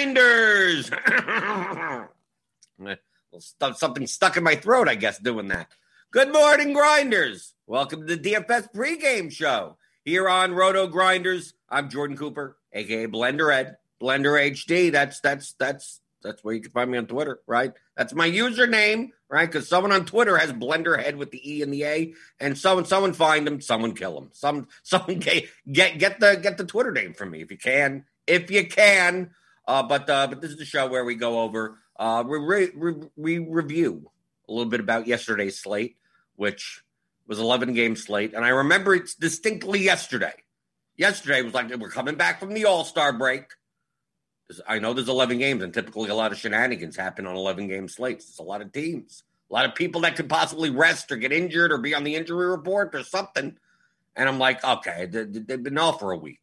[0.00, 0.90] grinders.
[3.38, 5.68] Stuff, something stuck in my throat, I guess, doing that.
[6.10, 7.54] Good morning, grinders.
[7.66, 11.54] Welcome to the DFS pregame show here on Roto Grinders.
[11.68, 14.90] I'm Jordan Cooper, aka Blender Ed, Blender HD.
[14.90, 17.72] That's that's that's that's where you can find me on Twitter, right?
[17.96, 19.46] That's my username, right?
[19.46, 22.84] Because someone on Twitter has Blender Head with the E and the A, and someone
[22.84, 24.30] someone find him, someone kill him.
[24.32, 28.06] Some someone get get get the get the Twitter name from me if you can,
[28.26, 29.30] if you can.
[29.70, 32.72] Uh, but uh, but this is the show where we go over uh, we, re-
[32.74, 34.10] re- we review
[34.48, 35.96] a little bit about yesterday's slate,
[36.34, 36.82] which
[37.28, 40.32] was 11 game slate, and I remember it distinctly yesterday.
[40.96, 43.44] Yesterday was like we're coming back from the All Star break.
[44.66, 47.86] I know there's 11 games, and typically a lot of shenanigans happen on 11 game
[47.86, 48.28] slates.
[48.28, 51.30] It's a lot of teams, a lot of people that could possibly rest or get
[51.30, 53.56] injured or be on the injury report or something.
[54.16, 56.40] And I'm like, okay, they've been off for a week.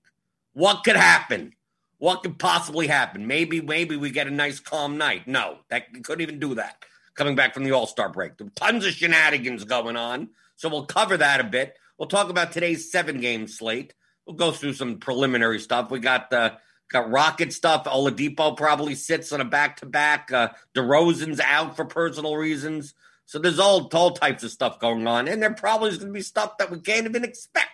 [0.53, 1.56] What could happen?
[1.99, 3.25] What could possibly happen?
[3.25, 5.27] Maybe, maybe we get a nice calm night.
[5.27, 6.83] No, that couldn't even do that.
[7.15, 10.29] Coming back from the All Star break, tons of shenanigans going on.
[10.55, 11.75] So we'll cover that a bit.
[11.97, 13.95] We'll talk about today's seven game slate.
[14.25, 15.89] We'll go through some preliminary stuff.
[15.89, 16.55] We got the uh,
[16.91, 17.85] got Rocket stuff.
[17.85, 20.29] Oladipo probably sits on a back to back.
[20.75, 22.93] DeRozan's out for personal reasons.
[23.25, 26.13] So there's all all types of stuff going on, and there probably is going to
[26.13, 27.69] be stuff that we can't even expect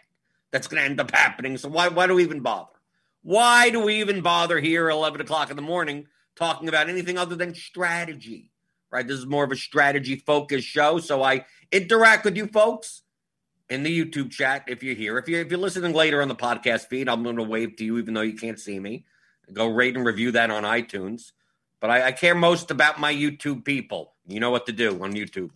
[0.52, 1.58] that's going to end up happening.
[1.58, 2.72] So why why do we even bother?
[3.23, 7.17] Why do we even bother here at 11 o'clock in the morning talking about anything
[7.17, 8.52] other than strategy?
[8.91, 9.07] Right?
[9.07, 10.99] This is more of a strategy focused show.
[10.99, 13.01] So I interact with you folks
[13.69, 15.17] in the YouTube chat if you're here.
[15.17, 17.85] If you're, if you're listening later on the podcast feed, I'm going to wave to
[17.85, 19.05] you even though you can't see me.
[19.51, 21.31] Go rate and review that on iTunes.
[21.79, 24.13] But I, I care most about my YouTube people.
[24.27, 25.51] You know what to do on YouTube.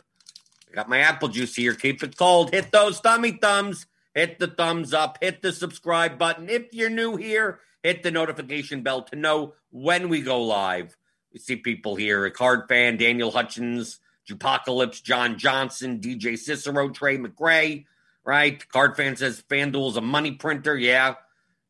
[0.69, 1.73] I got my apple juice here.
[1.73, 2.51] Keep it cold.
[2.51, 3.85] Hit those thummy thumbs
[4.17, 6.49] hit the thumbs up, hit the subscribe button.
[6.49, 10.97] If you're new here, hit the notification bell to know when we go live.
[11.31, 17.85] We see people here, card fan, Daniel Hutchins, Jupocalypse, John Johnson, DJ Cicero, Trey McGray,
[18.25, 18.67] right?
[18.69, 20.75] Card fan says FanDuel's a money printer.
[20.75, 21.13] Yeah.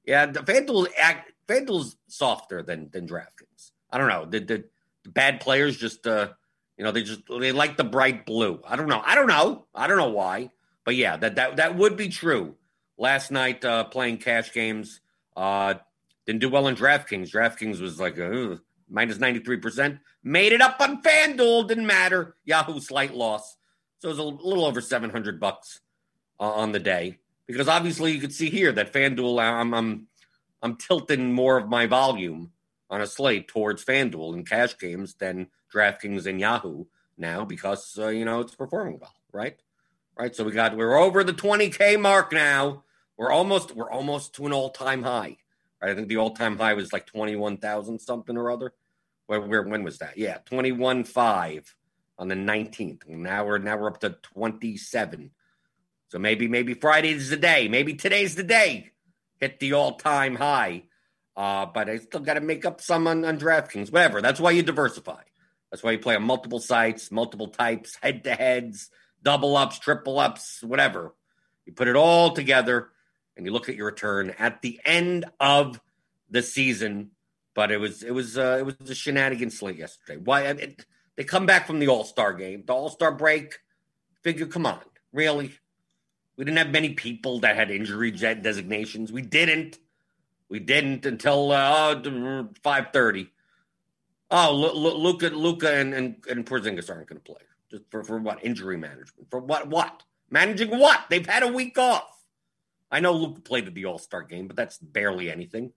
[0.05, 0.27] Yeah.
[0.27, 3.71] The FanDuel act FanDuel's softer than than DraftKings.
[3.91, 4.25] I don't know.
[4.25, 4.63] The, the,
[5.03, 6.29] the bad players just uh
[6.77, 8.61] you know, they just they like the bright blue.
[8.65, 9.01] I don't know.
[9.03, 9.65] I don't know.
[9.75, 10.51] I don't know why.
[10.87, 12.55] But yeah, that that that would be true.
[12.97, 15.01] Last night uh, playing cash games,
[15.35, 15.73] uh,
[16.25, 17.29] didn't do well in DraftKings.
[17.29, 18.55] DraftKings was like uh,
[18.89, 19.99] minus ninety three percent.
[20.23, 22.37] Made it up on FanDuel, didn't matter.
[22.45, 23.57] Yahoo slight loss,
[23.99, 25.81] so it was a little over seven hundred bucks
[26.39, 27.17] uh, on the day.
[27.47, 30.07] Because obviously you could see here that FanDuel, I'm I'm
[30.61, 32.53] I'm tilting more of my volume
[32.89, 36.85] on a slate towards FanDuel and cash games than DraftKings and Yahoo
[37.17, 39.57] now because uh, you know it's performing well, right?
[40.17, 40.35] Right?
[40.35, 42.83] So we got we're over the 20k mark now.
[43.17, 45.37] We're almost we're almost to an all time high.
[45.81, 45.91] Right?
[45.91, 48.73] I think the all time high was like 21,000 something or other.
[49.27, 50.17] Where, where when was that?
[50.17, 51.65] Yeah, 21.5
[52.17, 53.07] on the 19th.
[53.07, 55.31] Now we're now we're up to 27.
[56.09, 57.67] So maybe maybe Friday's the day.
[57.67, 58.91] Maybe today's the day.
[59.39, 60.83] Hit the all time high.
[61.35, 63.91] Uh, but I still got to make up some on, on DraftKings.
[63.91, 64.21] Whatever.
[64.21, 65.21] That's why you diversify.
[65.69, 68.89] That's why you play on multiple sites, multiple types, head to heads
[69.27, 71.13] double ups, triple ups, whatever.
[71.65, 72.91] You put it all together
[73.35, 75.81] and you look at your return at the end of
[76.29, 77.11] the season.
[77.53, 80.17] But it was it was uh, it was a shenanigan slate yesterday.
[80.23, 80.53] Why
[81.17, 83.55] they come back from the All Star game, the All Star break?
[84.23, 84.79] Figure, come on,
[85.11, 85.51] really?
[86.37, 89.11] We didn't have many people that had injury designations.
[89.11, 89.77] We didn't.
[90.47, 92.01] We didn't until uh,
[92.63, 93.27] five thirty.
[94.31, 97.41] Oh, Luka, Luca, and and, and Porzingis aren't going to play.
[97.69, 98.43] Just for, for what?
[98.43, 99.29] Injury management.
[99.29, 99.67] For what?
[99.67, 100.03] What?
[100.29, 101.05] Managing what?
[101.09, 102.03] They've had a week off.
[102.89, 105.73] I know Luke played at the All Star game, but that's barely anything.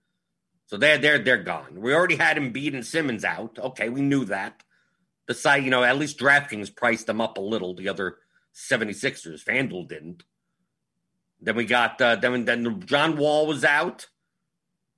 [0.66, 1.80] So they're they're they're gone.
[1.80, 3.58] We already had Embiid and Simmons out.
[3.58, 4.62] Okay, we knew that.
[5.26, 7.74] The site, you know, at least DraftKings priced them up a little.
[7.74, 8.16] The other
[8.54, 10.24] 76ers, FanDuel didn't.
[11.40, 14.06] Then we got uh, then then John Wall was out,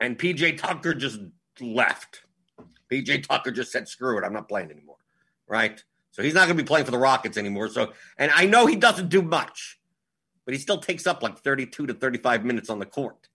[0.01, 1.21] and PJ Tucker just
[1.61, 2.23] left.
[2.91, 4.97] PJ Tucker just said, "Screw it, I'm not playing anymore."
[5.47, 5.83] Right?
[6.13, 7.69] So he's not going to be playing for the Rockets anymore.
[7.69, 9.81] So, and I know he doesn't do much,
[10.45, 13.29] but he still takes up like 32 to 35 minutes on the court.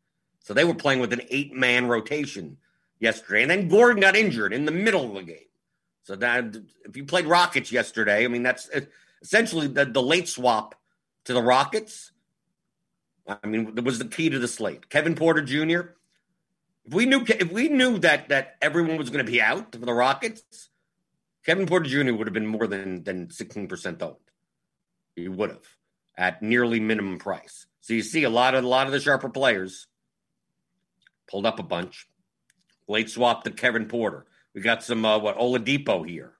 [0.43, 2.57] So they were playing with an eight man rotation
[2.99, 3.41] yesterday.
[3.41, 5.39] And then Gordon got injured in the middle of the game.
[6.03, 8.81] So that if you played Rockets yesterday, I mean, that's uh,
[9.21, 10.75] essentially the, the late swap
[11.25, 12.11] to the Rockets.
[13.27, 14.89] I mean, it was the key to the slate.
[14.89, 15.89] Kevin Porter Jr.
[16.85, 19.79] If we knew if we knew that that everyone was going to be out for
[19.85, 20.69] the Rockets,
[21.47, 22.13] Kevin Porter Jr.
[22.13, 24.15] would have been more than than 16% owned.
[25.15, 25.65] He would have
[26.17, 27.67] at nearly minimum price.
[27.79, 29.87] So you see a lot of a lot of the sharper players
[31.31, 32.07] pulled up a bunch.
[32.89, 34.25] Late swap to Kevin Porter.
[34.53, 36.33] We got some uh, what Oladipo here,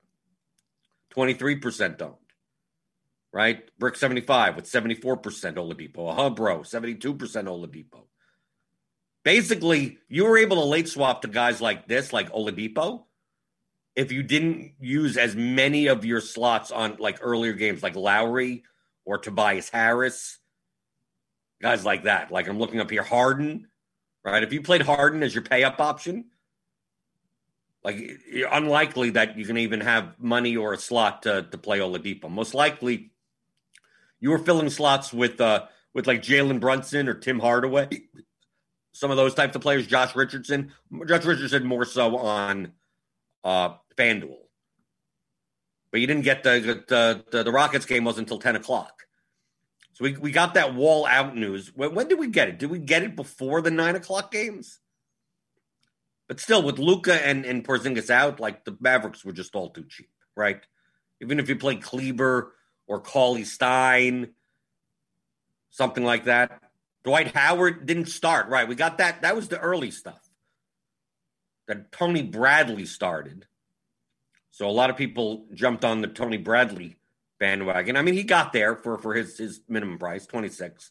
[1.10, 2.14] twenty three percent owned.
[3.32, 6.10] Right, Brick seventy five with seventy four percent Oladipo.
[6.10, 8.06] A Hubro seventy two percent Oladipo.
[9.24, 13.04] Basically, you were able to late swap to guys like this, like Oladipo,
[13.98, 18.62] if you didn't use as many of your slots on like earlier games, like Lowry
[19.04, 20.38] or Tobias Harris,
[21.60, 22.30] guys like that.
[22.30, 23.66] Like I'm looking up here, Harden,
[24.24, 24.44] right?
[24.44, 26.26] If you played Harden as your pay up option,
[27.82, 27.98] like
[28.52, 32.30] unlikely that you can even have money or a slot to, to play Oladipo.
[32.30, 33.10] Most likely,
[34.20, 37.88] you were filling slots with uh with like Jalen Brunson or Tim Hardaway,
[38.92, 39.88] some of those types of players.
[39.88, 40.70] Josh Richardson,
[41.04, 42.74] Josh Richardson more so on
[43.42, 44.36] uh FanDuel,
[45.90, 49.04] but you didn't get the the the, the Rockets game was until ten o'clock.
[49.94, 51.72] So we, we got that wall out news.
[51.74, 52.60] When, when did we get it?
[52.60, 54.78] Did we get it before the nine o'clock games?
[56.28, 59.86] But still, with Luka and, and Porzingis out, like the Mavericks were just all too
[59.88, 60.60] cheap, right?
[61.20, 62.54] Even if you play Kleber
[62.86, 64.34] or Cauley Stein,
[65.70, 66.62] something like that.
[67.02, 68.68] Dwight Howard didn't start, right?
[68.68, 69.22] We got that.
[69.22, 70.20] That was the early stuff.
[71.66, 73.46] That Tony Bradley started.
[74.58, 76.96] So a lot of people jumped on the Tony Bradley
[77.38, 77.96] bandwagon.
[77.96, 80.90] I mean, he got there for, for his, his minimum price, 26,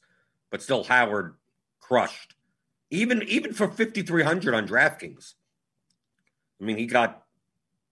[0.50, 1.36] but still Howard
[1.82, 2.36] crushed
[2.90, 5.34] even even for 5300 on DraftKings.
[6.62, 7.22] I mean, he got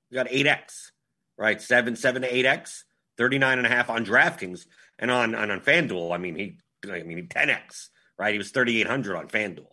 [0.09, 0.91] he got 8x,
[1.37, 1.61] right?
[1.61, 2.83] 7 7 to 8x,
[3.17, 4.67] 39 and a half on DraftKings
[4.97, 6.57] and on on, on FanDuel, I mean, he
[6.89, 8.31] I mean, 10x, right?
[8.31, 9.67] He was 3800 on FanDuel.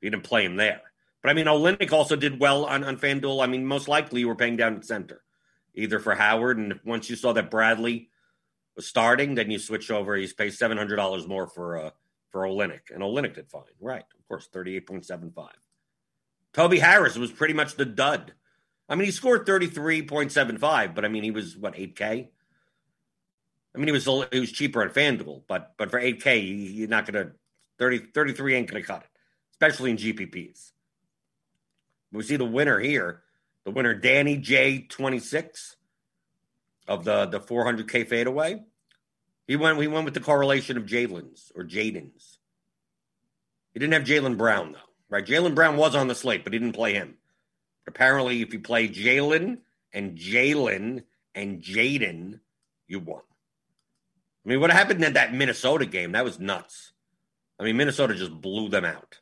[0.00, 0.82] You didn't play him there.
[1.20, 3.42] But I mean, Olynyk also did well on, on FanDuel.
[3.42, 5.20] I mean, most likely you were paying down at center,
[5.74, 6.58] either for Howard.
[6.58, 8.10] And once you saw that Bradley
[8.76, 10.16] was starting, then you switch over.
[10.16, 11.90] He's paid $700 more for uh,
[12.30, 12.90] for Olynyk.
[12.90, 14.04] And Olynyk did fine, right?
[14.18, 15.48] Of course, 38.75.
[16.54, 18.32] Toby Harris was pretty much the dud.
[18.88, 22.28] I mean, he scored 33.75, but I mean, he was what 8K.
[23.74, 27.06] I mean, he was he was cheaper on FanDuel, but but for 8K, you're not
[27.06, 27.32] gonna
[27.78, 29.08] 30 33 ain't gonna cut it,
[29.52, 30.72] especially in GPPs.
[32.12, 33.22] We see the winner here,
[33.64, 35.76] the winner Danny J 26
[36.88, 38.62] of the the 400K fadeaway.
[39.46, 42.38] He went we went with the correlation of Jalen's or Jaden's.
[43.72, 44.78] He didn't have Jaylen Brown, though,
[45.08, 45.24] right?
[45.24, 47.14] Jaylen Brown was on the slate, but he didn't play him.
[47.84, 49.58] But apparently, if you play Jalen
[49.92, 51.04] and Jalen
[51.34, 52.40] and Jaden,
[52.86, 53.22] you won.
[54.44, 56.12] I mean, what happened in that Minnesota game?
[56.12, 56.92] That was nuts.
[57.58, 59.20] I mean, Minnesota just blew them out.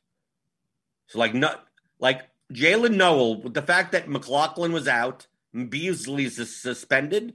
[1.06, 1.66] So, like, not
[1.98, 2.22] like
[2.52, 7.35] Jaylen Nowell, with the fact that McLaughlin was out, Beasley's suspended,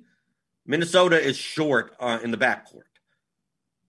[0.65, 2.83] Minnesota is short uh, in the backcourt.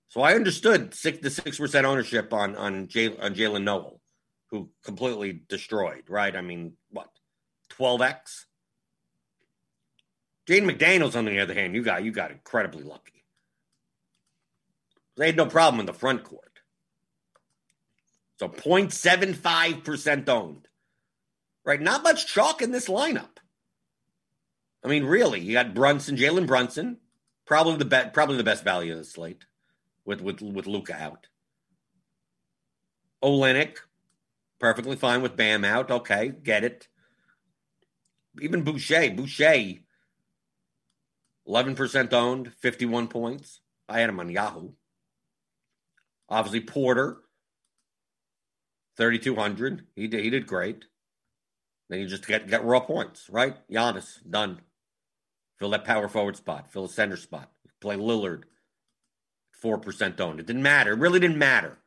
[0.09, 4.01] So I understood six the six percent ownership on on on Jaylen Nowell,
[4.51, 6.05] who completely destroyed.
[6.09, 6.35] Right?
[6.35, 7.09] I mean, what
[7.69, 8.47] twelve x?
[10.47, 13.25] Jaden McDaniels, on the other hand, you got you got incredibly lucky.
[15.17, 16.61] They had no problem in the front court.
[18.39, 20.69] So 0.75% owned.
[21.67, 21.81] Right?
[21.81, 23.39] Not much chalk in this lineup.
[24.85, 26.99] I mean, really, you got Brunson, Jalen Brunson,
[27.45, 29.45] probably the best probably the best value of the slate
[30.05, 31.27] with with with Luka out.
[33.21, 33.79] Olynyk,
[34.61, 35.91] perfectly fine with Bam out.
[35.91, 36.87] Okay, get it.
[38.41, 39.81] Even Boucher, Boucher,
[41.47, 43.61] eleven percent owned, fifty-one points.
[43.89, 44.71] I had him on Yahoo.
[46.29, 47.17] Obviously, Porter,
[48.97, 49.87] thirty-two hundred.
[49.97, 50.85] He did he did great.
[51.89, 53.57] Then you just get get raw points, right?
[53.71, 54.61] Giannis done.
[55.59, 56.73] Fill that power forward spot.
[56.73, 57.51] Fill a center spot.
[57.81, 58.43] Play Lillard.
[59.63, 60.41] 4% owned.
[60.41, 60.93] It didn't matter.
[60.93, 61.79] It really didn't matter.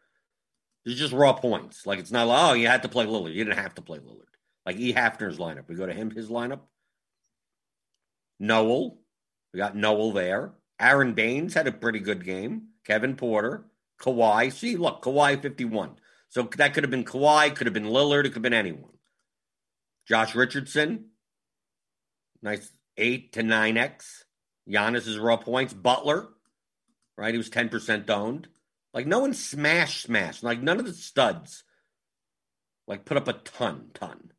[0.85, 1.85] It's just raw points.
[1.85, 3.33] Like it's not like, oh, you had to play Lillard.
[3.33, 4.23] You didn't have to play Lillard.
[4.65, 4.93] Like E.
[4.93, 5.67] Hafner's lineup.
[5.67, 6.61] We go to him, his lineup.
[8.39, 8.99] Nowell.
[9.53, 10.53] We got Nowell there.
[10.79, 12.69] Aron Baynes had a pretty good game.
[12.85, 13.65] Kevin Porter.
[14.01, 14.51] Kawhi.
[14.51, 15.97] See, look, Kawhi 51.
[16.29, 18.91] So that could have been Kawhi, could have been Lillard, it could have been anyone.
[20.09, 21.05] Josh Richardson.
[22.41, 24.23] Nice 8 to 9x.
[24.67, 25.73] Giannis is raw points.
[25.73, 26.29] Butler
[27.19, 27.33] right?
[27.33, 28.47] He was 10% owned.
[28.93, 30.41] Like no one smash smash.
[30.41, 31.63] Like none of the studs
[32.87, 34.31] like put up a ton, ton.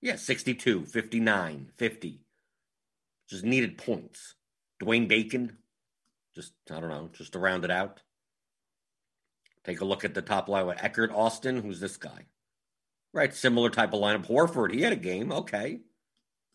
[0.00, 2.20] Yeah, 62, 59, 50.
[3.28, 4.34] Just needed points.
[4.82, 5.58] Dwayne Bacon,
[6.34, 8.00] just I don't know, just to round it out.
[9.64, 11.62] Take a look at the top line with Eckert Austin.
[11.62, 12.26] Who's this guy?
[13.14, 14.26] Right, similar type of lineup.
[14.26, 15.30] Horford, he had a game.
[15.30, 15.78] Okay.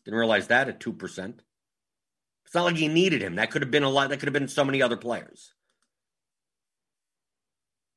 [0.04, 1.34] Didn't realize that at 2%.
[2.44, 3.36] It's not like he needed him.
[3.36, 4.10] That could have been a lot.
[4.10, 5.54] That could have been so many other players.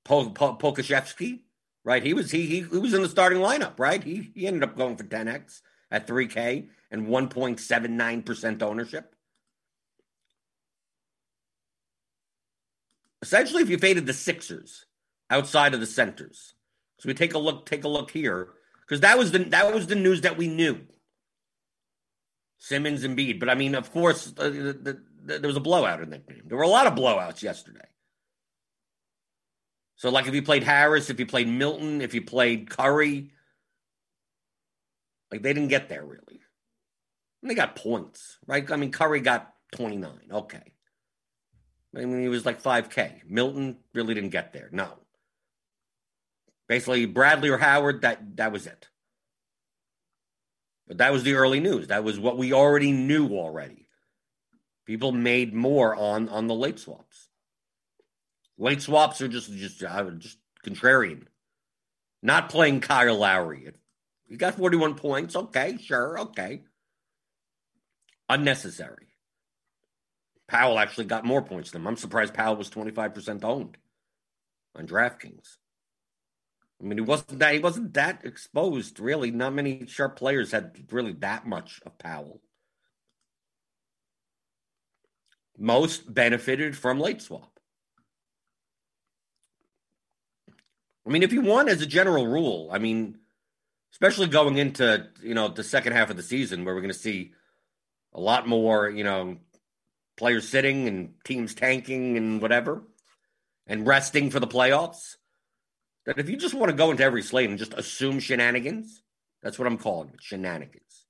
[0.05, 1.41] Pokusevski,
[1.83, 2.03] right?
[2.03, 4.03] He was he, he he was in the starting lineup, right?
[4.03, 9.15] He he ended up going for 10x at 3K and 1.79% ownership.
[13.21, 14.85] Essentially, if you faded the Sixers
[15.29, 16.53] outside of the centers.
[16.99, 18.49] So we take a look, take a look here.
[18.81, 20.79] Because that was the that was the news that we knew.
[22.57, 23.39] Simmons and Embiid.
[23.39, 26.43] But I mean, of course, uh, the, the, there was a blowout in that game.
[26.45, 27.79] There were a lot of blowouts yesterday.
[29.95, 33.31] So, like if you played Harris, if you played Milton, if you played Curry,
[35.31, 36.41] like they didn't get there really.
[37.41, 38.69] And they got points, right?
[38.71, 40.11] I mean, Curry got 29.
[40.31, 40.73] Okay.
[41.95, 43.21] I mean, he was like 5K.
[43.27, 44.69] Milton really didn't get there.
[44.71, 44.89] No.
[46.67, 48.87] Basically, Bradley or Howard, that that was it.
[50.87, 51.87] But that was the early news.
[51.87, 53.87] That was what we already knew already.
[54.85, 57.29] People made more on on the late swaps.
[58.57, 61.27] Late swaps are just just uh, just contrarian.
[62.21, 63.71] Not playing Kyle Lowry.
[64.27, 65.35] You got 41 points.
[65.35, 66.61] Okay, sure, okay.
[68.29, 69.07] Unnecessary.
[70.47, 71.87] Powell actually got more points than him.
[71.87, 73.77] I'm surprised Powell was 25% owned
[74.75, 75.57] on DraftKings.
[76.83, 79.31] I mean, he wasn't that he wasn't that exposed, really.
[79.31, 82.41] Not many sharp players had really that much of Powell.
[85.57, 87.57] Most benefited from late swap.
[91.07, 93.19] I mean, if you want as a general rule, I mean,
[93.93, 96.99] especially going into, you know, the second half of the season where we're going to
[96.99, 97.31] see
[98.13, 99.37] a lot more, you know,
[100.17, 102.83] players sitting and teams tanking and whatever
[103.67, 105.15] and resting for the playoffs
[106.05, 109.01] that if you just want to go into every slate and just assume shenanigans,
[109.41, 111.05] that's what I'm calling it, shenanigans.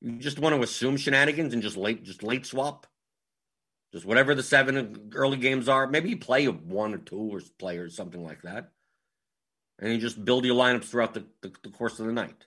[0.00, 2.86] You just want to assume shenanigans and just late, just late swap,
[3.92, 5.86] just whatever the seven early games are.
[5.86, 8.70] Maybe you play one or two or players, something like that,
[9.78, 12.46] and you just build your lineups throughout the, the, the course of the night.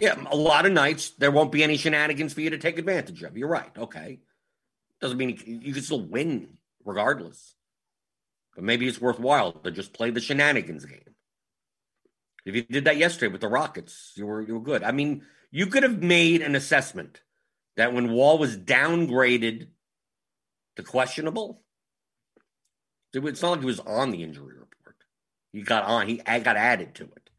[0.00, 3.22] Yeah, a lot of nights there won't be any shenanigans for you to take advantage
[3.22, 3.36] of.
[3.36, 3.70] You're right.
[3.76, 4.20] Okay,
[5.00, 7.55] doesn't mean you, you can still win regardless.
[8.56, 11.14] But maybe it's worthwhile to just play the shenanigans game.
[12.46, 14.82] If you did that yesterday with the Rockets, you were you were good.
[14.82, 17.20] I mean, you could have made an assessment
[17.76, 19.68] that when Wall was downgraded
[20.76, 21.62] to questionable,
[23.12, 24.96] it's not like he was on the injury report.
[25.52, 26.08] He got on.
[26.08, 27.30] He got added to it.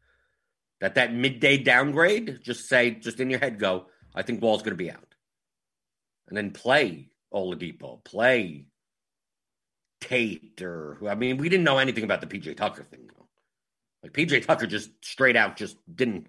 [0.80, 3.86] That that midday downgrade, just say, just in your head, go.
[4.14, 5.14] I think Wall's going to be out,
[6.28, 8.67] and then play Oladipo, play
[10.00, 13.08] Tate or who I mean, we didn't know anything about the PJ Tucker thing.
[14.02, 16.28] Like PJ Tucker just straight out just didn't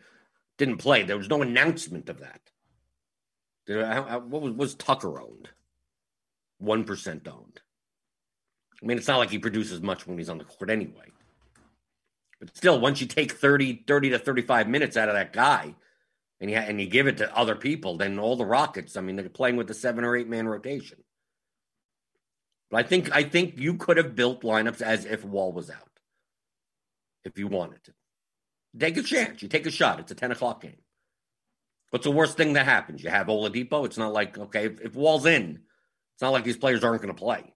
[0.58, 1.04] didn't play.
[1.04, 2.42] There was no announcement of that.
[4.28, 5.50] what was, was Tucker owned?
[6.58, 7.62] One percent owned.
[8.82, 11.12] I mean, it's not like he produces much when he's on the court anyway.
[12.40, 15.76] But still, once you take 30, 30 to 35 minutes out of that guy
[16.40, 19.18] and you, and you give it to other people, then all the Rockets, I mean,
[19.18, 21.04] they're playing with a seven or eight man rotation.
[22.70, 26.00] But I think I think you could have built lineups as if Wall was out,
[27.24, 27.94] if you wanted to.
[28.78, 29.42] Take a chance.
[29.42, 30.00] You take a shot.
[30.00, 30.78] It's a ten o'clock game.
[31.90, 33.04] What's the worst thing that happens?
[33.04, 33.86] You have Oladipo.
[33.86, 35.62] It's not like okay, if, if Wall's in,
[36.14, 37.54] it's not like these players aren't going to play.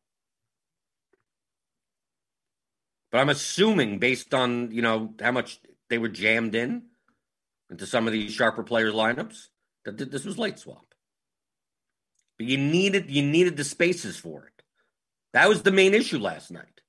[3.11, 6.83] But I'm assuming, based on you know how much they were jammed in
[7.69, 9.49] into some of these sharper players' lineups,
[9.85, 10.95] that this was late swap.
[12.39, 14.52] But you needed you needed the spaces for it.
[15.33, 16.81] That was the main issue last night.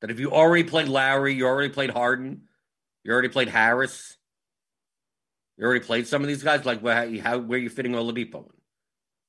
[0.00, 2.42] That if you already played Lowry, you already played Harden,
[3.04, 4.16] you already played Harris,
[5.56, 6.64] you already played some of these guys.
[6.64, 8.60] Like, how, how where are you fitting Oladipo in?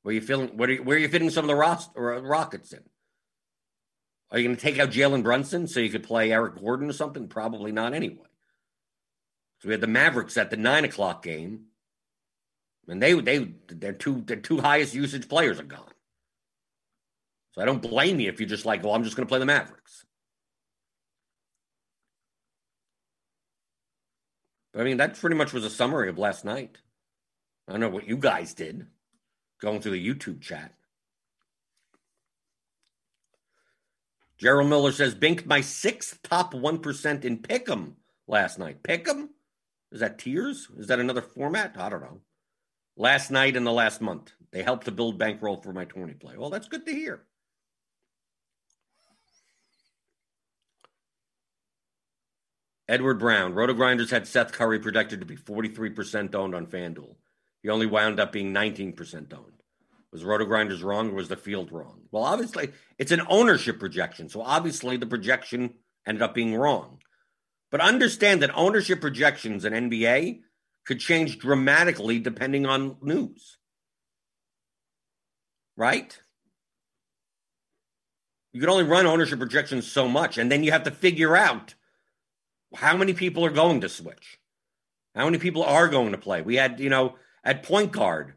[0.02, 0.58] Where are you feeling?
[0.58, 2.82] Where are you, where are you fitting some of the uh, Rockets in?
[4.32, 6.94] Are you going to take out Jalen Brunson so you could play Eric Gordon or
[6.94, 7.28] something?
[7.28, 8.26] Probably not anyway.
[9.60, 11.66] So we had the Mavericks at the nine o'clock game,
[12.88, 15.93] and they they their two their two highest usage players are gone.
[17.54, 19.40] So I don't blame you if you're just like, well, I'm just going to play
[19.40, 20.06] the Mavericks.
[24.74, 26.80] But I mean, that pretty much was a summary of last night.
[27.68, 28.88] I don't know what you guys did
[29.62, 30.74] going through the YouTube chat.
[34.38, 37.94] Gerald Miller says, Binked my sixth top 1% in Pick'em
[38.28, 38.82] last night.
[38.84, 39.30] Pick'em?
[39.92, 40.68] Is that tiers?
[40.78, 41.76] Is that another format?
[41.78, 42.20] I don't know.
[42.98, 44.32] Last night and the last month.
[44.52, 46.36] They helped to build bankroll for my 20 play.
[46.36, 47.24] Well, that's good to hear.
[52.88, 57.16] Edward Brown, Roto Grinders had Seth Curry projected to be 43% owned on FanDuel.
[57.62, 59.54] He only wound up being 19% owned.
[60.12, 62.02] Was Roto Grinders wrong or was the field wrong?
[62.12, 64.30] Well, obviously, it's an ownership projection.
[64.30, 65.74] So obviously, the projection
[66.06, 67.00] ended up being wrong.
[67.72, 70.42] But understand that ownership projections in NBA
[70.86, 73.58] could change dramatically depending on news.
[75.76, 76.16] Right?
[78.52, 81.74] You can only run ownership projections so much, and then you have to figure out
[82.76, 84.40] how many people are going to switch,
[85.16, 86.42] how many people are going to play.
[86.42, 88.34] We had, you know, at point guard,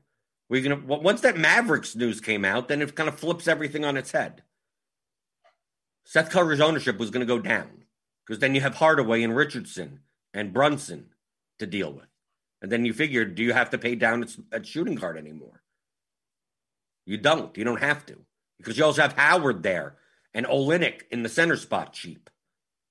[0.49, 3.97] we're gonna once that Mavericks news came out, then it kind of flips everything on
[3.97, 4.43] its head.
[6.05, 7.85] Seth Curry's ownership was going to go down
[8.25, 10.01] because then you have Hardaway and Richardson
[10.33, 11.07] and Brunson
[11.59, 12.07] to deal with,
[12.63, 15.63] and then you figure, do you have to pay down at, at shooting guard anymore?
[17.07, 17.57] You don't.
[17.57, 18.19] You don't have to
[18.59, 19.97] because you also have Howard there
[20.35, 22.31] and Olynyk in the center spot cheap.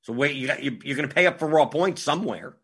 [0.05, 2.55] So wait, you got, you, you're going to pay up for raw points somewhere.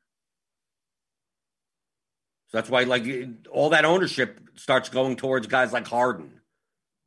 [2.50, 3.04] So that's why, like,
[3.50, 6.42] all that ownership starts going towards guys like Harden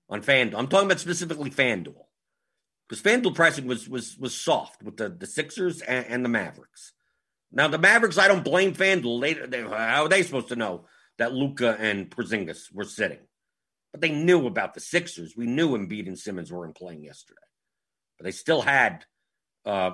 [0.09, 0.59] on FanDuel.
[0.59, 2.07] I'm talking about specifically FanDuel
[2.89, 6.93] because FanDuel pricing was was was soft with the the Sixers and, and the Mavericks.
[7.53, 9.21] Now the Mavericks, I don't blame FanDuel.
[9.21, 10.87] They, they how are they supposed to know
[11.19, 13.21] that Luka and Porzingis were sitting?
[13.93, 15.37] But they knew about the Sixers.
[15.37, 17.39] We knew Embiid and Simmons weren't playing yesterday,
[18.19, 19.05] but they still had
[19.65, 19.93] uh,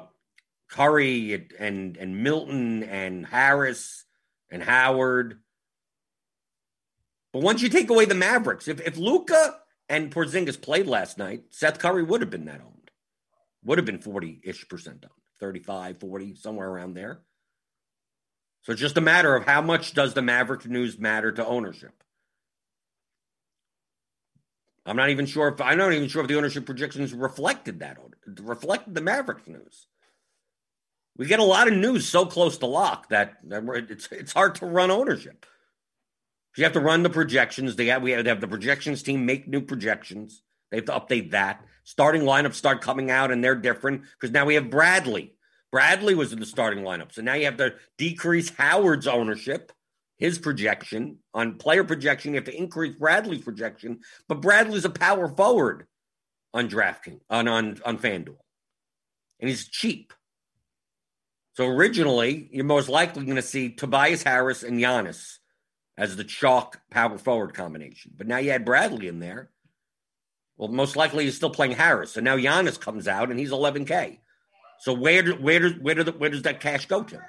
[0.71, 4.05] Curry and and Milton and Harris
[4.51, 5.41] and Howard.
[7.33, 9.59] But once you take away the Mavericks, if if Luka
[9.89, 12.91] and Porzingis played last night, Seth Curry would have been that owned.
[13.65, 15.13] Would have been 40-ish percent owned.
[15.41, 17.21] 35, 40, somewhere around there.
[18.63, 22.05] So it's just a matter of how much does the Maverick news matter to ownership.
[24.85, 27.99] I'm not even sure if I'm not even sure if the ownership projections reflected that
[28.41, 29.87] reflected the Mavericks news.
[31.17, 34.67] We get a lot of news so close to lock that, it's it's hard to
[34.67, 35.45] run ownership.
[36.57, 37.77] You have to run the projections.
[37.77, 40.43] They have, we have to have the projections team make new projections.
[40.71, 41.65] They have to update that.
[41.85, 45.35] Starting lineups start coming out, and they're different because now we have Bradley.
[45.73, 49.73] Bradley was in the starting lineup, so now you have to decrease Howard's ownership,
[50.19, 52.33] his projection on player projection.
[52.33, 55.87] You have to increase Bradley's projection, but Bradley's a power forward
[56.53, 58.37] on DraftKings on on on FanDuel,
[59.39, 60.13] and he's cheap.
[61.61, 65.37] So originally, you're most likely going to see Tobias Harris and Giannis
[65.99, 68.13] as the chalk power forward combination.
[68.17, 69.51] But now you had Bradley in there.
[70.57, 72.13] Well, most likely he's still playing Harris.
[72.13, 74.21] So now Giannis comes out and he's 11K.
[74.79, 77.21] So where do, where does where, do where does that cash go to?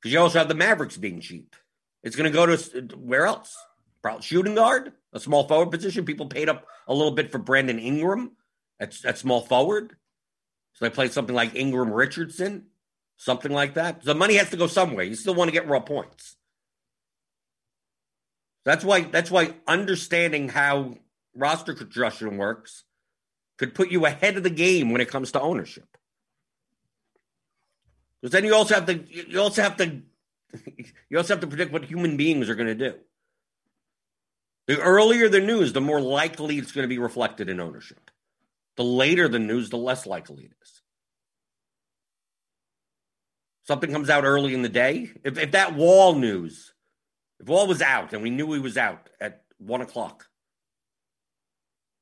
[0.00, 1.56] Because you also have the Mavericks being cheap.
[2.04, 3.52] It's going to go to where else?
[4.00, 6.04] Probably shooting guard, a small forward position.
[6.04, 8.30] People paid up a little bit for Brandon Ingram
[8.78, 9.96] at, at small forward.
[10.74, 12.66] So they played something like Ingram Richardson
[13.16, 14.02] something like that.
[14.02, 15.04] The money has to go somewhere.
[15.04, 16.36] You still want to get raw points.
[18.64, 20.96] That's why that's why understanding how
[21.34, 22.84] roster construction works
[23.58, 25.96] could put you ahead of the game when it comes to ownership.
[28.20, 30.02] Because then you also have to you also have to
[31.08, 32.94] you also have to predict what human beings are going to do.
[34.66, 38.10] The earlier the news, the more likely it's going to be reflected in ownership.
[38.76, 40.75] The later the news, the less likely it is
[43.66, 46.72] something comes out early in the day, if, if that wall news,
[47.40, 50.26] if wall was out and we knew he was out at one o'clock,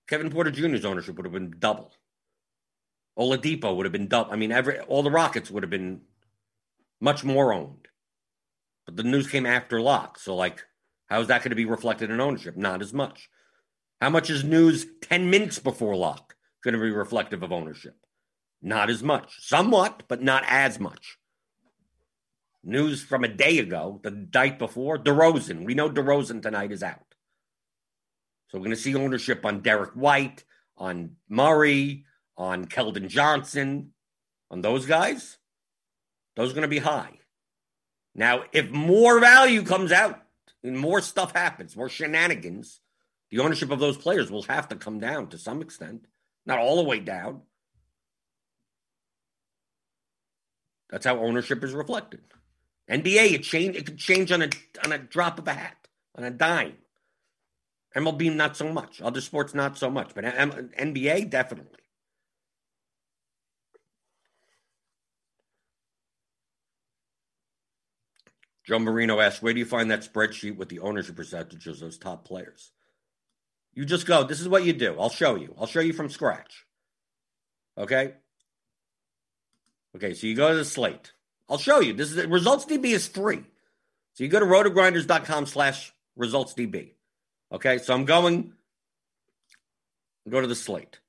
[0.07, 1.93] Kevin Porter Jr.'s ownership would have been double.
[3.19, 4.33] Oladipo would have been double.
[4.33, 6.03] I mean, every all the Rockets would have been
[7.01, 7.89] much more owned.
[8.85, 10.19] But the news came after lock.
[10.19, 10.63] So, like,
[11.07, 12.57] how is that going to be reflected in ownership?
[12.57, 13.31] Not as much.
[14.01, 17.97] How much is news 10 minutes before lock going to be reflective of ownership?
[18.61, 19.47] Not as much.
[19.47, 21.17] Somewhat, but not as much.
[22.65, 25.65] News from a day ago, the night before, DeRozan.
[25.65, 27.15] We know DeRozan tonight is out.
[28.49, 30.45] So we're going to see ownership on Derrick White,
[30.79, 32.05] on Murray,
[32.37, 33.93] on Keldon Johnson,
[34.51, 35.39] on those guys.
[36.37, 37.19] Those are going to be high.
[38.15, 40.23] Now, if more value comes out
[40.63, 42.81] and more stuff happens, more shenanigans,
[43.31, 46.07] the ownership of those players will have to come down to some extent,
[46.47, 47.43] not all the way down.
[50.91, 52.21] That's how ownership is reflected.
[52.91, 54.49] NBA, it change it could change on a
[54.85, 56.75] on a drop of a hat, on a dime.
[57.97, 59.01] MLB, not so much.
[59.01, 60.15] Other sports, not so much.
[60.15, 61.79] But M- NBA, definitely.
[68.65, 71.99] Joe Marino asks, where do you find that spreadsheet with the ownership percentages of those
[71.99, 72.73] top players?
[73.75, 74.97] You just go, this is what you do.
[74.99, 75.55] I'll show you.
[75.59, 76.65] I'll show you from scratch.
[77.77, 78.15] Okay?
[79.97, 81.14] Okay, so you go to the slate.
[81.49, 81.93] I'll show you.
[81.93, 83.45] This is results DB is free.
[84.15, 86.93] So you go to rotogrinders.com slash results DB.
[87.53, 88.53] Okay, so I'm going
[90.29, 91.01] go to the slate.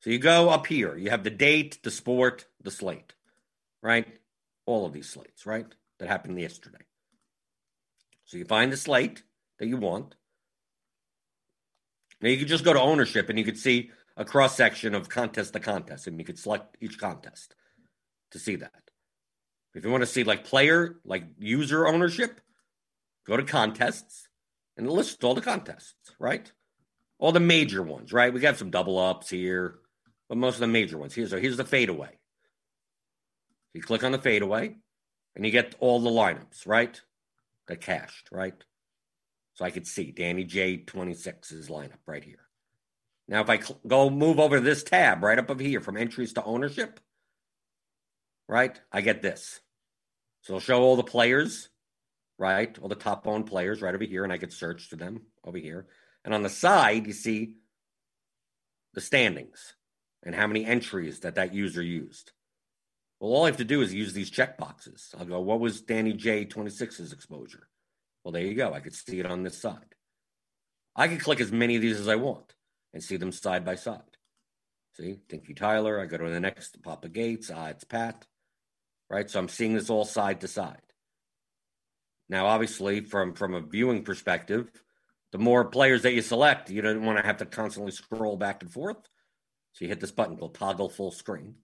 [0.00, 0.96] So you go up here.
[0.96, 3.14] You have the date, the sport, the slate,
[3.82, 4.06] right?
[4.66, 5.66] All of these slates, right?
[5.98, 6.78] That happened yesterday.
[8.24, 9.22] So you find the slate
[9.58, 10.14] that you want.
[12.20, 15.08] Now you could just go to ownership and you could see a cross section of
[15.08, 17.54] contest to contest, and you could select each contest
[18.32, 18.89] to see that.
[19.74, 22.40] If you want to see like player, like user ownership,
[23.26, 24.28] go to contests
[24.76, 26.50] and list all the contests, right?
[27.18, 28.32] All the major ones, right?
[28.32, 29.78] We got some double ups here,
[30.28, 31.14] but most of the major ones.
[31.14, 32.18] Here's here's the fadeaway.
[33.74, 34.76] You click on the fadeaway,
[35.36, 37.00] and you get all the lineups, right?
[37.68, 38.54] The cached, right?
[39.54, 42.40] So I could see Danny J26's lineup right here.
[43.28, 45.96] Now, if I cl- go move over to this tab right up over here from
[45.96, 46.98] entries to ownership,
[48.50, 49.60] right, I get this.
[50.42, 51.68] So it'll show all the players,
[52.38, 55.22] right, all the top owned players right over here, and I could search to them
[55.44, 55.86] over here.
[56.24, 57.54] And on the side, you see
[58.94, 59.74] the standings
[60.24, 62.32] and how many entries that that user used.
[63.20, 65.14] Well, all I have to do is use these check boxes.
[65.18, 67.68] I'll go, what was Danny J26's exposure?
[68.24, 68.72] Well, there you go.
[68.72, 69.94] I could see it on this side.
[70.96, 72.54] I could click as many of these as I want
[72.92, 74.16] and see them side by side.
[74.96, 76.00] See, Dinky Tyler.
[76.00, 77.50] I go to the next Papa Gates.
[77.54, 78.26] Ah, it's Pat.
[79.10, 79.28] Right.
[79.28, 80.80] So I'm seeing this all side to side.
[82.28, 84.70] Now, obviously, from from a viewing perspective,
[85.32, 88.62] the more players that you select, you don't want to have to constantly scroll back
[88.62, 88.98] and forth.
[89.72, 91.56] So you hit this button called toggle full screen,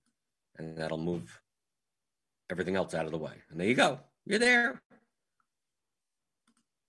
[0.56, 1.40] and that'll move
[2.50, 3.34] everything else out of the way.
[3.50, 4.00] And there you go.
[4.24, 4.82] You're there.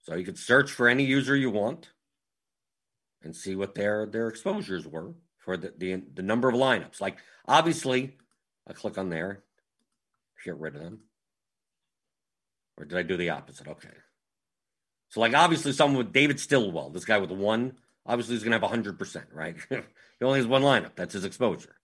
[0.03, 1.91] So you could search for any user you want
[3.21, 6.99] and see what their their exposures were for the the, the number of lineups.
[6.99, 7.17] Like
[7.47, 8.17] obviously,
[8.67, 9.43] I click on there,
[10.43, 10.99] get rid of them.
[12.77, 13.67] Or did I do the opposite?
[13.67, 13.89] Okay.
[15.09, 18.69] So like obviously someone with David Stillwell, this guy with one, obviously he's gonna have
[18.69, 19.55] hundred percent, right?
[19.69, 20.95] he only has one lineup.
[20.95, 21.75] That's his exposure.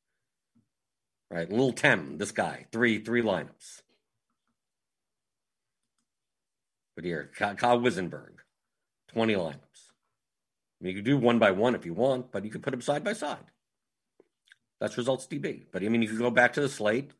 [1.32, 1.52] Right.
[1.52, 3.82] Lil Tem, this guy, three, three lineups.
[6.96, 8.36] But here, Kyle Wisenberg,
[9.14, 9.54] 20 lineups.
[9.54, 12.72] I mean, you could do one by one if you want, but you could put
[12.72, 13.46] them side by side.
[14.80, 15.66] That's results DB.
[15.72, 17.12] But I mean, you could go back to the slate,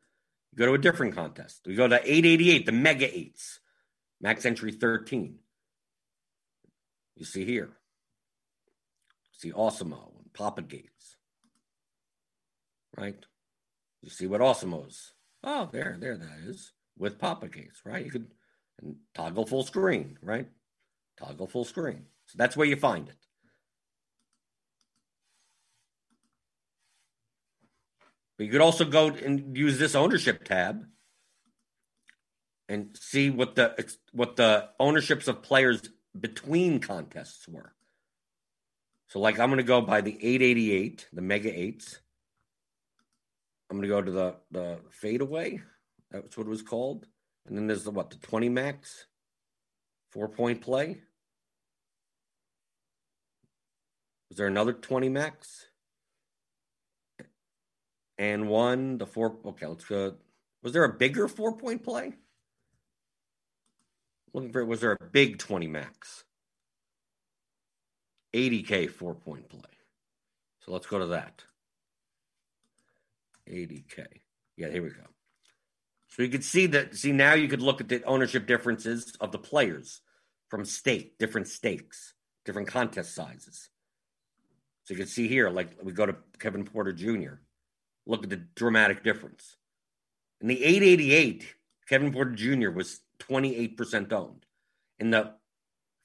[0.54, 1.62] you go to a different contest.
[1.66, 3.60] We go to 888, the mega eights,
[4.22, 5.40] max entry 13.
[7.16, 7.72] You see here.
[9.32, 11.18] See Awesemo and Papa Gates.
[12.96, 13.26] Right?
[14.04, 15.14] You see what Awesemo's.
[15.44, 16.72] Oh, there, there that is.
[17.00, 18.06] With Papa Gates, right?
[18.06, 18.28] You could
[19.16, 20.48] toggle full screen, right?
[21.18, 22.06] Toggle full screen.
[22.28, 23.18] So that's where you find it.
[28.38, 30.86] But you could also go and use this ownership tab
[32.68, 35.82] and see what the what the ownerships of players
[36.20, 37.74] between contests were.
[39.08, 42.00] So, like, I'm going to go by the 888, the Mega Eights.
[43.70, 45.62] I'm going to go to the the fadeaway.
[46.12, 47.06] That's what it was called.
[47.46, 49.08] And then there's the what, the 20 max?
[50.12, 51.02] Four point play?
[54.30, 55.68] Was there another 20 max?
[58.18, 59.38] And one, the four.
[59.46, 60.16] Okay, let's go.
[60.62, 62.14] Was there a bigger four point play?
[64.34, 66.24] Looking for was there a big 20 max?
[68.34, 69.62] 80K four point play.
[70.60, 71.44] So let's go to that.
[73.50, 74.06] 80K.
[74.56, 75.04] Yeah, here we go.
[76.08, 76.96] So you could see that.
[76.96, 80.02] See now you could look at the ownership differences of the players
[80.50, 82.14] from state, different stakes,
[82.46, 83.70] different contest sizes.
[84.84, 87.36] So you can see here, like we go to Kevin Porter Jr.
[88.06, 89.56] Look at the dramatic difference.
[90.42, 91.56] In the 888,
[91.88, 92.70] Kevin Porter Jr.
[92.70, 94.46] was 28% owned.
[95.00, 95.34] In the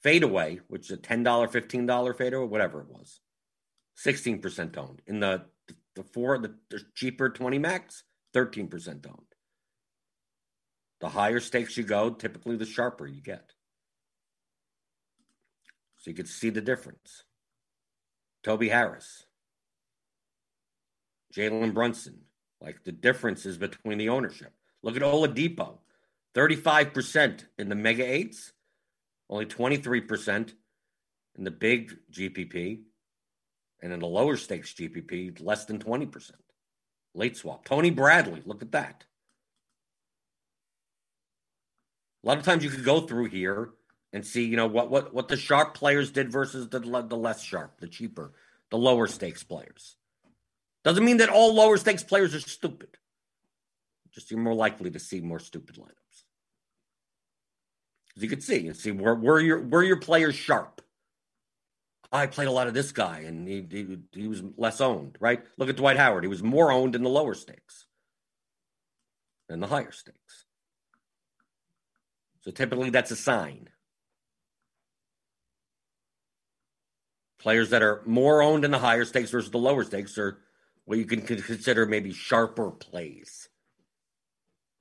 [0.01, 3.19] fadeaway, which is a $10, $15 fadeaway, whatever it was,
[4.05, 5.01] 16% owned.
[5.07, 5.45] In the
[5.99, 9.17] the four, the, the cheaper 20 max, 13% owned.
[11.01, 13.51] The higher stakes you go, typically the sharper you get.
[15.97, 17.23] So you can see the difference.
[18.43, 19.25] Toby Harris,
[21.33, 22.19] Jalen Brunson,
[22.61, 24.53] like the differences between the ownership.
[24.81, 25.79] Look at Oladipo,
[26.35, 28.53] 35% in the mega eights,
[29.29, 30.53] only 23%
[31.37, 32.81] in the big GPP,
[33.81, 36.31] and in the lower stakes GPP, less than 20%.
[37.15, 37.65] Late swap.
[37.65, 39.05] Tony Bradley, look at that.
[42.23, 43.69] A lot of times you could go through here
[44.11, 47.41] and see, you know, what what what the sharp players did versus the the less
[47.41, 48.33] sharp, the cheaper,
[48.69, 49.95] the lower stakes players.
[50.83, 52.97] Doesn't mean that all lower stakes players are stupid.
[54.11, 56.23] Just you're more likely to see more stupid lineups.
[58.15, 60.81] As you can see, you see where where your where your players sharp.
[62.11, 65.43] I played a lot of this guy, and he, he he was less owned, right?
[65.57, 67.85] Look at Dwight Howard; he was more owned in the lower stakes
[69.47, 70.45] than the higher stakes.
[72.41, 73.69] So typically that's a sign.
[77.39, 80.39] Players that are more owned in the higher stakes versus the lower stakes are
[80.85, 83.49] what you can consider maybe sharper plays.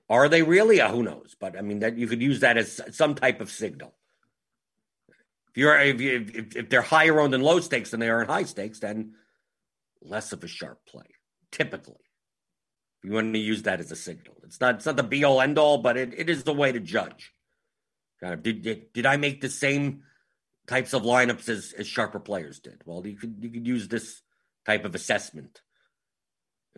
[0.09, 0.81] Are they really?
[0.81, 1.37] Uh, who knows?
[1.39, 3.95] But I mean, that you could use that as some type of signal.
[5.51, 8.23] If you're if, you, if, if they're higher owned in low stakes than they are
[8.23, 9.15] in high stakes, then
[10.01, 11.05] less of a sharp play.
[11.51, 12.05] Typically,
[12.99, 14.37] If you want to use that as a signal.
[14.45, 16.73] It's not it's not the be all end all, but it, it is the way
[16.73, 17.33] to judge.
[18.21, 20.03] Kind of did, did did I make the same
[20.67, 22.83] types of lineups as, as sharper players did?
[22.85, 24.23] Well, you could you could use this
[24.67, 25.61] type of assessment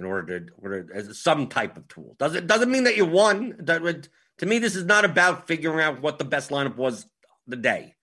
[0.01, 2.17] in order to order as some type of tool.
[2.19, 3.55] Doesn't doesn't mean that you won.
[3.59, 4.09] That would,
[4.39, 7.07] to me, this is not about figuring out what the best lineup was
[7.47, 7.95] the day.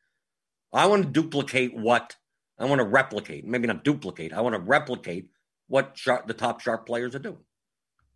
[0.72, 2.16] I want to duplicate what
[2.60, 3.46] I want to replicate.
[3.46, 4.32] Maybe not duplicate.
[4.32, 5.30] I want to replicate
[5.68, 7.40] what sharp, the top sharp players are doing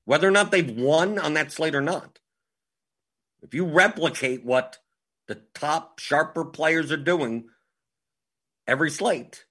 [0.06, 2.20] whether or not they've won on that slate or not.
[3.42, 4.78] If you replicate what
[5.28, 7.46] the top sharper players are doing
[8.68, 9.46] every slate,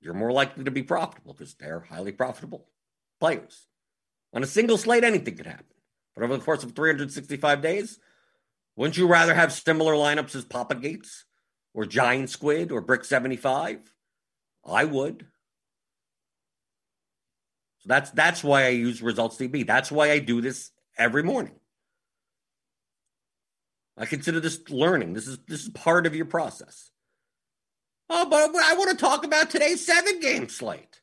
[0.00, 2.68] you're more likely to be profitable because they're highly profitable
[3.20, 3.66] players.
[4.32, 5.64] On a single slate, anything could happen.
[6.14, 7.98] But over the course of 365 days,
[8.76, 11.24] wouldn't you rather have similar lineups as Papa Gates
[11.74, 13.80] or Giant Squid or Brick 75?
[14.64, 15.26] I would.
[17.78, 19.66] So that's that's why I use Results DB.
[19.66, 21.54] That's why I do this every morning.
[23.96, 25.12] I consider this learning.
[25.12, 26.90] This is this is part of your process.
[28.10, 31.00] Oh, but I want to talk about today's seven game slate.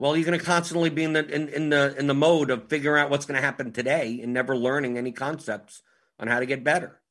[0.00, 2.70] Well, you're going to constantly be in the in, in the in the mode of
[2.70, 5.82] figuring out what's going to happen today and never learning any concepts
[6.18, 7.02] on how to get better.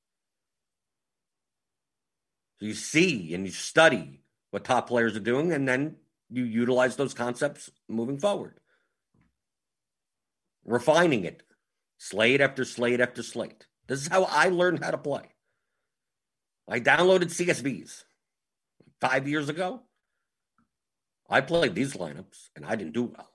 [2.59, 5.97] So you see and you study what top players are doing, and then
[6.31, 8.59] you utilize those concepts moving forward.
[10.65, 11.43] Refining it,
[11.99, 13.67] slate after slate after slate.
[13.85, 15.25] This is how I learned how to play.
[16.67, 18.03] I downloaded CSVs
[18.99, 19.83] five years ago.
[21.29, 23.29] I played these lineups and I didn't do well.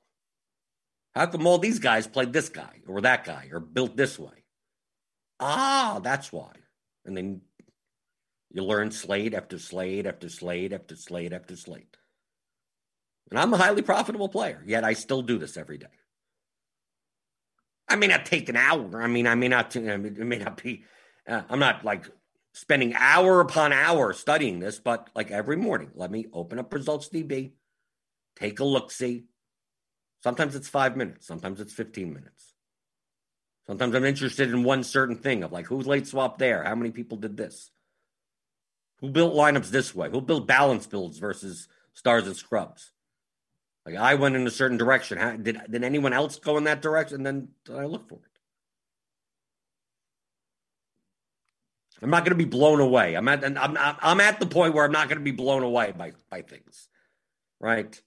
[1.15, 4.45] How come all these guys played this guy or that guy or built this way?
[5.39, 6.53] Ah, that's why.
[7.05, 7.43] And then
[8.51, 11.97] you learn slate after slate after slate after slate after slate.
[13.31, 15.87] And I'm a highly profitable player, yet I still do this every day.
[17.89, 19.03] I may not take an hour.
[19.03, 19.75] I mean, I may not.
[19.77, 20.85] It may not be.
[21.29, 22.07] Uh, I'm not like
[22.53, 27.09] spending hour upon hour studying this, but like every morning, let me open up Results
[27.09, 27.53] DB,
[28.37, 29.25] take a look, see.
[30.23, 31.27] Sometimes it's five minutes.
[31.27, 32.55] Sometimes it's 15 minutes.
[33.67, 36.65] Sometimes I'm interested in one certain thing of like who's late swap there?
[36.65, 37.71] How many people did this?
[39.01, 40.11] Who built lineups this way?
[40.11, 42.93] Who built balance builds versus stars and scrubs?
[43.87, 45.19] Like I went in a certain direction.
[45.19, 47.27] How, did did anyone else go in that direction?
[47.27, 48.35] And then I look for it.
[52.03, 53.15] I'm not going to be blown away.
[53.15, 55.93] I'm at I'm I'm at the point where I'm not going to be blown away
[55.97, 56.89] by by things,
[57.61, 58.01] right?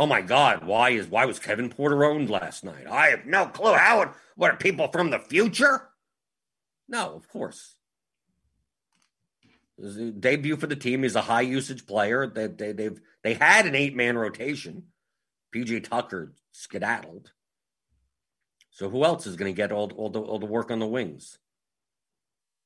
[0.00, 0.64] Oh my God!
[0.64, 2.86] Why is why was Kevin Porter owned last night?
[2.90, 3.74] I have no clue.
[3.74, 4.14] How?
[4.34, 5.90] What are people from the future?
[6.88, 7.74] No, of course.
[10.18, 11.02] debut for the team.
[11.02, 12.26] He's a high usage player.
[12.26, 14.84] They, they, they've they had an eight man rotation.
[15.54, 17.32] PJ Tucker skedaddled.
[18.70, 20.86] So who else is going to get all, all, the, all the work on the
[20.86, 21.38] wings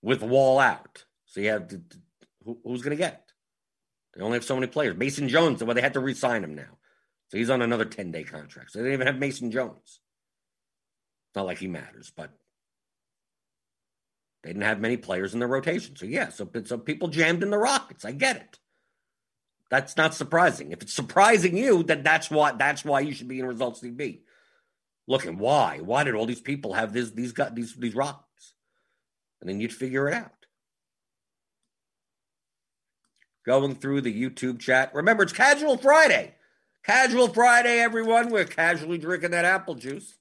[0.03, 1.05] with Wall out?
[1.27, 1.81] So you have to,
[2.44, 3.33] who, who's going to get it?
[4.14, 4.97] They only have so many players.
[4.97, 6.79] Mason Jones, well, they had to re-sign him now.
[7.29, 8.73] So he's on another 10 day contract.
[8.73, 10.01] So they didn't even have Mason Jones.
[11.29, 12.31] It's not like he matters, but
[14.43, 15.97] they didn't have many players in the rotation.
[15.97, 18.05] So yeah, so, so people jammed in the Rockets.
[18.05, 18.59] I get it.
[19.71, 20.71] That's not surprising.
[20.73, 24.21] If it's surprising you, then that's why that's why you should be in results DB.
[25.09, 25.81] Looking why?
[25.83, 28.55] Why did all these people have this these got these these rocks?
[29.41, 30.31] And then you'd figure it out.
[33.45, 34.95] Going through the YouTube chat.
[34.95, 36.35] Remember, it's Casual Friday.
[36.85, 38.29] Casual Friday, everyone.
[38.29, 40.18] We're casually drinking that apple juice.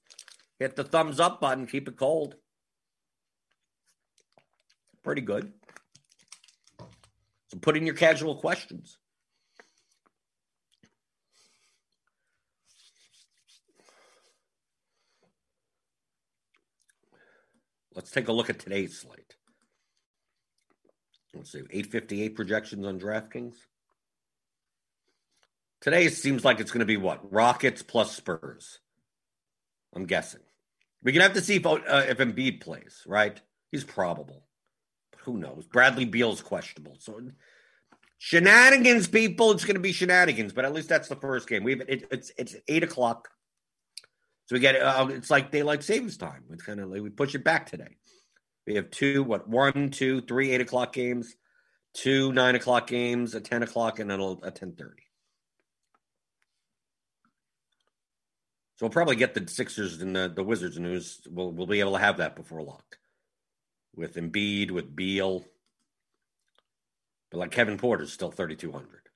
[0.58, 1.66] Hit the thumbs up button.
[1.66, 2.36] Keep it cold.
[5.02, 5.52] Pretty good.
[7.48, 8.96] So put in your casual questions.
[17.94, 19.36] Let's take a look at today's slate.
[21.34, 23.54] Let's see, 858 projections on DraftKings.
[25.84, 27.30] Today it seems like it's going to be what?
[27.30, 28.78] Rockets plus Spurs.
[29.94, 30.40] I'm guessing.
[31.02, 33.38] We can have to see if, uh, if Embiid plays, right?
[33.70, 34.46] He's probable.
[35.12, 35.66] But who knows?
[35.66, 36.96] Bradley Beal's questionable.
[37.00, 37.20] So
[38.16, 39.52] shenanigans, people.
[39.52, 41.64] It's going to be shenanigans, but at least that's the first game.
[41.64, 43.28] We have it, it's it's eight o'clock.
[44.46, 46.44] So we get uh, it's like daylight savings time.
[46.50, 47.98] It's kind of like we push it back today.
[48.66, 51.36] We have two, what one, two, three, eight o'clock games.
[51.92, 55.03] two nine o'clock games, a ten o'clock, and then a ten thirty.
[58.84, 61.26] We'll probably get the Sixers and the, the Wizards news.
[61.26, 62.98] We'll we'll be able to have that before lock
[63.96, 65.42] with Embiid, with Beal.
[67.30, 69.08] But like Kevin Porter's still thirty two hundred.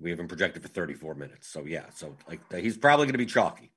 [0.00, 1.48] We have him projected for thirty four minutes.
[1.48, 3.72] So yeah, so like he's probably going to be chalky.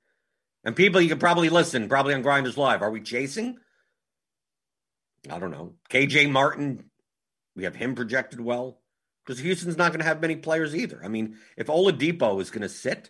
[0.62, 2.82] And people, you can probably listen, probably on Grinders Live.
[2.82, 3.56] Are we chasing?
[5.30, 5.76] I don't know.
[5.88, 6.90] KJ Martin,
[7.54, 8.82] we have him projected well
[9.24, 11.00] because Houston's not going to have many players either.
[11.02, 13.08] I mean, if Oladipo is going to sit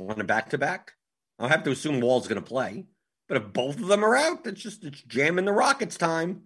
[0.00, 0.92] on a back to back,
[1.38, 2.86] I'll have to assume Wall's going to play.
[3.28, 6.42] But if both of them are out, it's just it's jamming the Rockets time.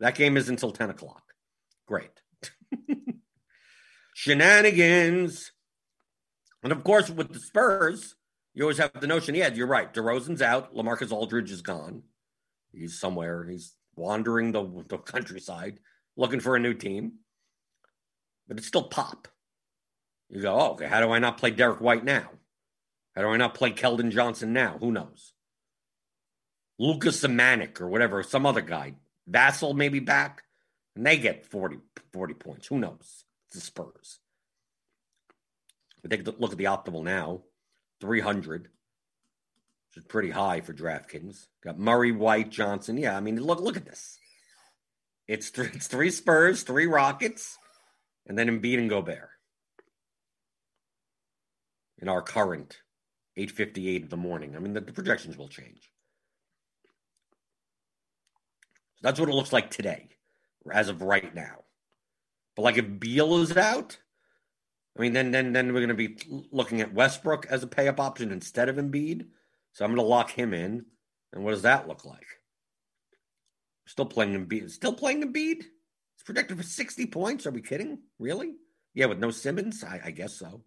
[0.00, 1.22] That game is until 10 o'clock.
[1.86, 2.10] Great.
[4.14, 5.52] Shenanigans.
[6.62, 8.14] And of course, with the Spurs,
[8.54, 9.92] you always have the notion, yeah, you're right.
[9.92, 10.74] DeRozan's out.
[10.74, 12.02] Lamarcus Aldridge is gone.
[12.72, 13.46] He's somewhere.
[13.48, 15.78] He's wandering the, the countryside
[16.16, 17.14] looking for a new team.
[18.48, 19.28] But it's still pop.
[20.28, 22.30] You go, oh, okay, how do I not play Derrick White now?
[23.14, 24.78] How do I not play Keldon Johnson now?
[24.80, 25.32] Who knows?
[26.78, 28.94] Lucas Samanic or whatever, some other guy.
[29.30, 30.42] Vassell maybe back,
[30.96, 31.78] and they get 40,
[32.12, 32.66] 40 points.
[32.66, 33.24] Who knows?
[33.46, 34.18] It's the Spurs.
[36.00, 37.42] But take a look at the optimal now.
[38.00, 41.46] 300, which is pretty high for DraftKings.
[41.62, 42.96] Got Murray, White, Johnson.
[42.96, 44.18] Yeah, I mean, look look at this.
[45.28, 47.56] It's three, it's three Spurs, three Rockets,
[48.26, 49.28] and then Embiid and Gobert.
[51.98, 52.78] In our current
[53.36, 54.56] 8:58 in the morning.
[54.56, 55.90] I mean, the, the projections will change.
[58.96, 60.10] So that's what it looks like today,
[60.70, 61.64] as of right now.
[62.54, 63.98] But like if Beal is out,
[64.96, 66.18] I mean, then then then we're going to be
[66.50, 69.26] looking at Westbrook as a pay up option instead of Embiid.
[69.72, 70.84] So I'm going to lock him in.
[71.32, 72.26] And what does that look like?
[73.86, 74.70] Still playing Embiid.
[74.70, 75.64] Still playing Embiid.
[76.14, 77.46] It's projected for 60 points.
[77.46, 78.00] Are we kidding?
[78.18, 78.54] Really?
[78.94, 80.62] Yeah, with no Simmons, I, I guess so.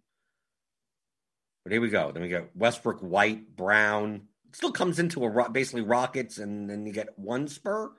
[1.66, 2.12] But here we go.
[2.12, 4.28] Then we got Westbrook, White, Brown.
[4.52, 7.90] Still comes into a basically Rockets, and then you get one Spur.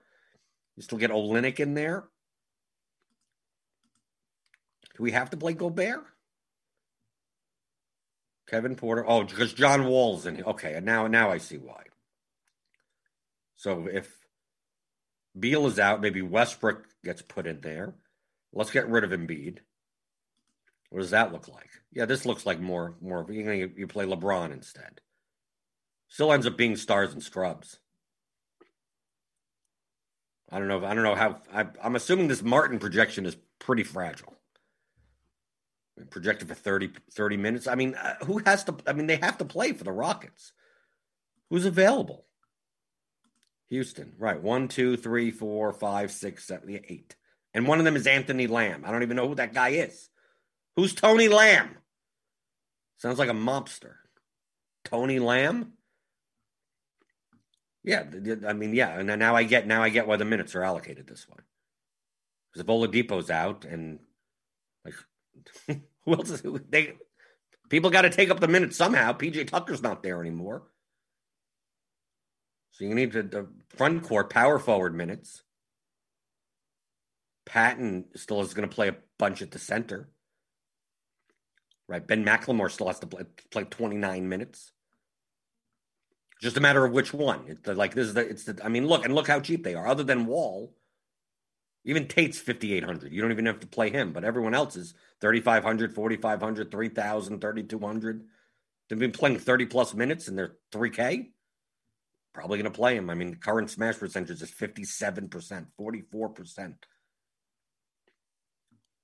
[0.78, 2.06] You still get Olynyk in there.
[4.96, 6.06] Do we have to play Gobert?
[8.50, 9.04] Kevin Porter.
[9.06, 10.46] Oh, because John Wall's in here.
[10.46, 11.84] Okay, now now I see why.
[13.58, 14.10] So if
[15.38, 17.96] Beal is out, maybe Westbrook gets put in there.
[18.54, 19.58] Let's get rid of Embiid.
[20.90, 21.70] What does that look like?
[21.92, 23.26] Yeah, this looks like more more.
[23.30, 25.02] You, know, you play LeBron instead.
[26.08, 27.80] Still ends up being stars and scrubs.
[30.50, 30.86] I don't know.
[30.86, 31.42] I don't know how.
[31.54, 34.38] I, I'm assuming this Martin projection is pretty fragile
[36.10, 37.68] projected for 30, 30 minutes.
[37.68, 38.76] I mean, uh, who has to?
[38.86, 40.54] I mean, they have to play for the Rockets.
[41.50, 42.26] Who's available?
[43.70, 44.42] Houston, right?
[44.42, 47.16] One, two, three, four, five, six, seven, eight,
[47.54, 48.84] and one of them is Anthony Lamb.
[48.86, 50.10] I don't even know who that guy is.
[50.78, 51.76] Who's Tony Lamb?
[52.98, 53.96] Sounds like a mobster.
[54.86, 55.74] Tony Lamb.
[57.84, 58.04] Yeah,
[58.48, 61.08] I mean, yeah, and now I get now I get why the minutes are allocated
[61.08, 61.38] this way.
[62.52, 64.00] Because if Oladipo's out and
[64.86, 64.94] like
[66.06, 66.94] who else is they
[67.70, 69.14] people got to take up the minutes somehow.
[69.14, 70.64] PJ Tucker's not there anymore.
[72.72, 75.42] So you need the, the front court power forward minutes.
[77.48, 80.10] Patton still is going to play a bunch at the center.
[81.88, 82.06] Right.
[82.06, 84.72] Ben McLemore still has to play, play 29 minutes.
[86.42, 87.46] Just a matter of which one.
[87.48, 89.74] It's like this is the it's the I mean look and look how cheap they
[89.74, 89.88] are.
[89.88, 90.76] Other than Wall,
[91.88, 93.12] even Tate's 5,800.
[93.14, 98.26] You don't even have to play him, but everyone else is 3,500, 4,500, 3,000, 3,200.
[98.90, 101.30] They've been playing 30 plus minutes and they're 3K.
[102.34, 103.10] Probably going to play him.
[103.10, 106.74] I mean, current smash percentage is 57%, 44%.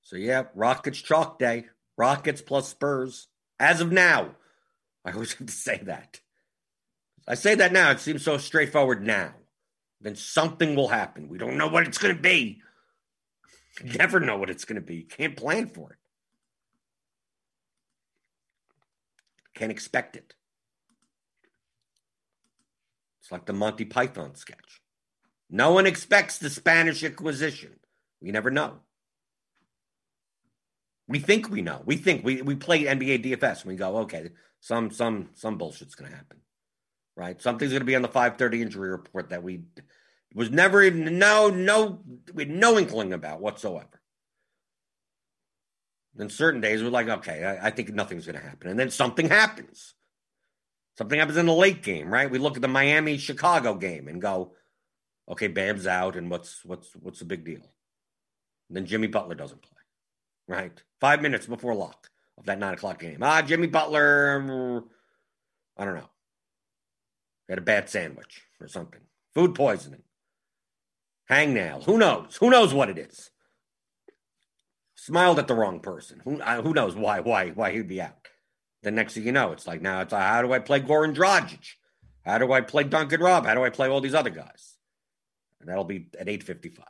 [0.02, 1.66] So, yeah, Rockets chalk day.
[1.98, 3.28] Rockets plus Spurs.
[3.60, 4.36] As of now,
[5.06, 6.20] I always have to say that.
[7.28, 7.92] I say that now.
[7.92, 9.34] It seems so straightforward now.
[10.02, 11.30] Then something will happen.
[11.30, 12.62] We don't know what it's going to be.
[13.84, 15.04] You never know what it's going to be.
[15.04, 15.98] Can't plan for it.
[19.56, 20.34] Can't expect it.
[23.22, 24.82] It's like the Monty Python sketch.
[25.50, 27.80] No one expects the Spanish Inquisition.
[28.22, 28.80] We never know.
[31.08, 31.82] We think we know.
[31.86, 34.30] We think we, we play NBA DFS and we go, okay,
[34.60, 36.38] some some some bullshit's gonna happen.
[37.16, 37.42] Right?
[37.42, 39.64] Something's gonna be on the 530 injury report that we
[40.34, 42.02] was never even no no
[42.34, 44.02] we had no inkling about whatsoever.
[46.16, 49.30] Then certain days we're like, okay, I, I think nothing's to happen, and then something
[49.30, 49.96] happens.
[50.98, 52.30] Something happens in the late game, right?
[52.30, 54.54] We look at the Miami Chicago game and go,
[55.28, 57.62] okay, Bam's out, and what's what's what's the big deal?
[58.70, 59.73] then Jimmy Butler doesn't play,
[60.48, 60.72] right?
[61.00, 63.20] Five minutes before lock of that nine o'clock game.
[63.22, 64.84] Ah, Jimmy Butler,
[65.78, 66.10] I don't know.
[67.50, 69.02] Had a bad sandwich or something.
[69.36, 70.04] Food poisoning.
[71.30, 71.84] Hangnail.
[71.84, 72.38] Who knows?
[72.38, 73.32] Who knows what it is?
[74.96, 76.22] Smiled at the wrong person.
[76.24, 78.16] Who uh, who knows why why why he'd be out?
[78.84, 81.16] The next thing you know, it's like now it's like, how do I play Goran
[81.16, 81.66] Dragic?
[82.26, 83.46] How do I play Duncan Rob?
[83.46, 84.78] How do I play all these other guys?
[85.60, 86.86] And that'll be at eight fifty five.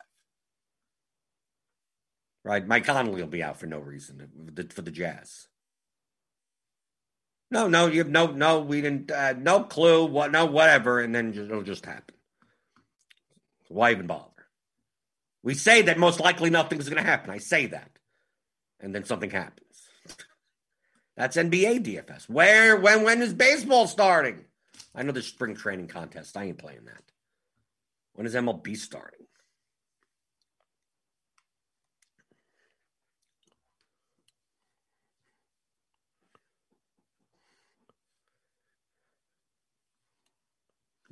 [2.44, 5.48] Right, Mike Conley will be out for no reason for the Jazz.
[7.50, 11.14] No, no, you have no, no, we didn't, uh, no clue, what, no, whatever, and
[11.14, 12.16] then it'll just happen.
[13.70, 14.30] Why even bother?
[15.44, 17.30] We say that most likely nothing's going to happen.
[17.30, 17.92] I say that,
[18.80, 19.84] and then something happens.
[21.16, 22.28] That's NBA DFS.
[22.28, 24.46] Where, when, when is baseball starting?
[24.96, 26.36] I know there's spring training contest.
[26.36, 27.04] I ain't playing that.
[28.14, 29.26] When is MLB starting?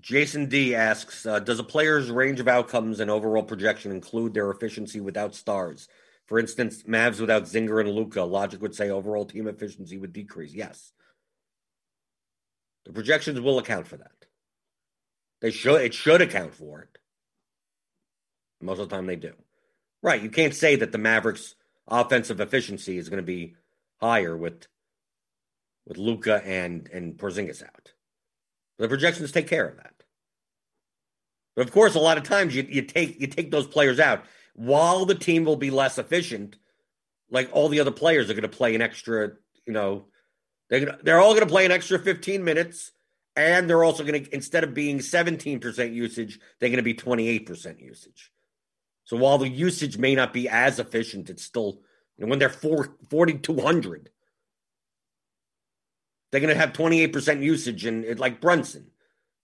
[0.02, 4.50] Jason D asks uh, Does a player's range of outcomes and overall projection include their
[4.50, 5.88] efficiency without stars?
[6.26, 10.54] For instance, Mavs without Zinger and Luka, logic would say overall team efficiency would decrease.
[10.54, 10.92] Yes.
[12.86, 14.12] The projections will account for that.
[15.42, 16.98] They should it should account for it.
[18.62, 19.34] Most of the time they do.
[20.02, 20.22] Right.
[20.22, 21.56] You can't say that the Mavericks
[21.88, 23.56] offensive efficiency is going to be
[23.98, 24.68] higher with
[25.86, 27.94] with Luka and and Porzingis out.
[28.82, 29.94] The projections take care of that.
[31.56, 34.26] But of course, a lot of times you, you take you take those players out
[34.56, 36.56] while the team will be less efficient.
[37.30, 39.34] Like all the other players are going to play an extra,
[39.68, 40.06] you know,
[40.70, 42.92] they're gonna, they're all going to play an extra 15 minutes,
[43.36, 47.80] and they're also going to instead of being 17% usage, they're going to be 28%
[47.80, 48.32] usage.
[49.04, 51.82] So while the usage may not be as efficient, it's still
[52.18, 54.10] you know, when they're 4, 4,200,
[56.32, 58.92] they're going to have 28% usage, and like Brunson,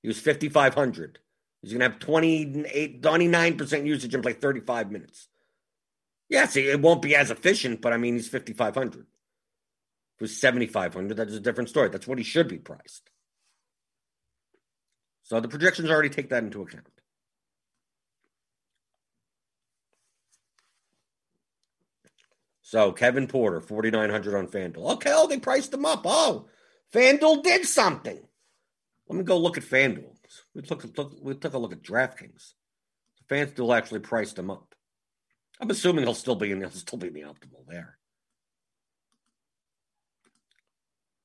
[0.02, 1.20] he was 5,500.
[1.62, 5.28] He's going to have 28, 29% usage and play 35 minutes.
[6.30, 9.00] Yes, it won't be as efficient, but I mean, he's 5,500.
[9.00, 11.90] If it was 7,500, that's a different story.
[11.90, 13.10] That's what he should be priced.
[15.24, 16.88] So the projections already take that into account.
[22.62, 24.94] So Kevin Porter, 4,900 on FanDuel.
[24.96, 26.02] Okay, oh, they priced him up.
[26.04, 26.48] Oh,
[26.94, 28.20] FanDuel did something.
[29.08, 30.16] Let me go look at FanDuel.
[30.54, 30.84] We took,
[31.22, 32.54] we took a look at DraftKings.
[33.30, 34.74] FanDuel actually priced him up.
[35.60, 37.98] I'm assuming he'll still be in he'll still be in the optimal there.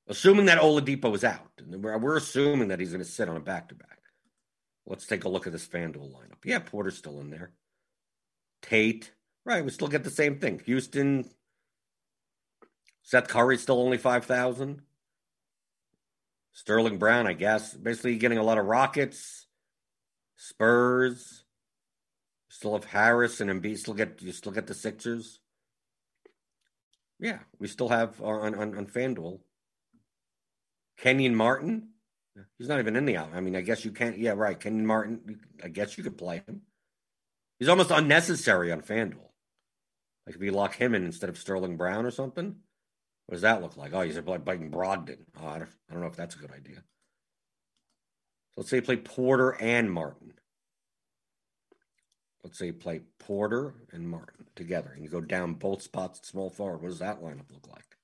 [0.09, 3.37] Assuming that Oladipo is out, and we're, we're assuming that he's going to sit on
[3.37, 3.99] a back to back.
[4.87, 6.45] Let's take a look at this FanDuel lineup.
[6.45, 7.53] Yeah, Porter's still in there.
[8.63, 9.13] Tate,
[9.45, 9.65] right?
[9.65, 10.61] We still get the same thing.
[10.67, 11.25] Houston,
[13.03, 14.83] Seth Curry still only five thousand.
[16.53, 17.75] Sterling Brown, I guess.
[17.75, 19.47] Basically, getting a lot of Rockets,
[20.37, 21.45] Spurs.
[22.49, 23.79] Still have Harris and Embiid.
[23.79, 25.41] Still get you still get the Sixers.
[27.19, 29.41] Yeah, we still have uh, on on, on FanDuel.
[30.99, 31.89] Kenyon Martin.
[32.59, 33.31] He's not even in the out.
[33.35, 34.19] I mean, I guess you can't.
[34.19, 34.59] Yeah, right.
[34.59, 35.41] Kenyon Martin.
[35.63, 36.63] I guess you could play him.
[37.59, 39.29] He's almost unnecessary on FanDuel.
[40.27, 42.57] Like if you lock him in instead of Sterling Brown or something.
[43.33, 43.95] What does that look like?
[43.95, 45.17] Oh, he's like biting Brogdon.
[45.41, 46.83] Oh, I, don't, I don't know if that's a good idea.
[48.51, 50.35] So let's say you play Porter and Martin.
[52.45, 56.27] Let's say you play Porter and Martin together, and you go down both spots at
[56.27, 56.83] small forward.
[56.83, 57.97] What does that lineup look like?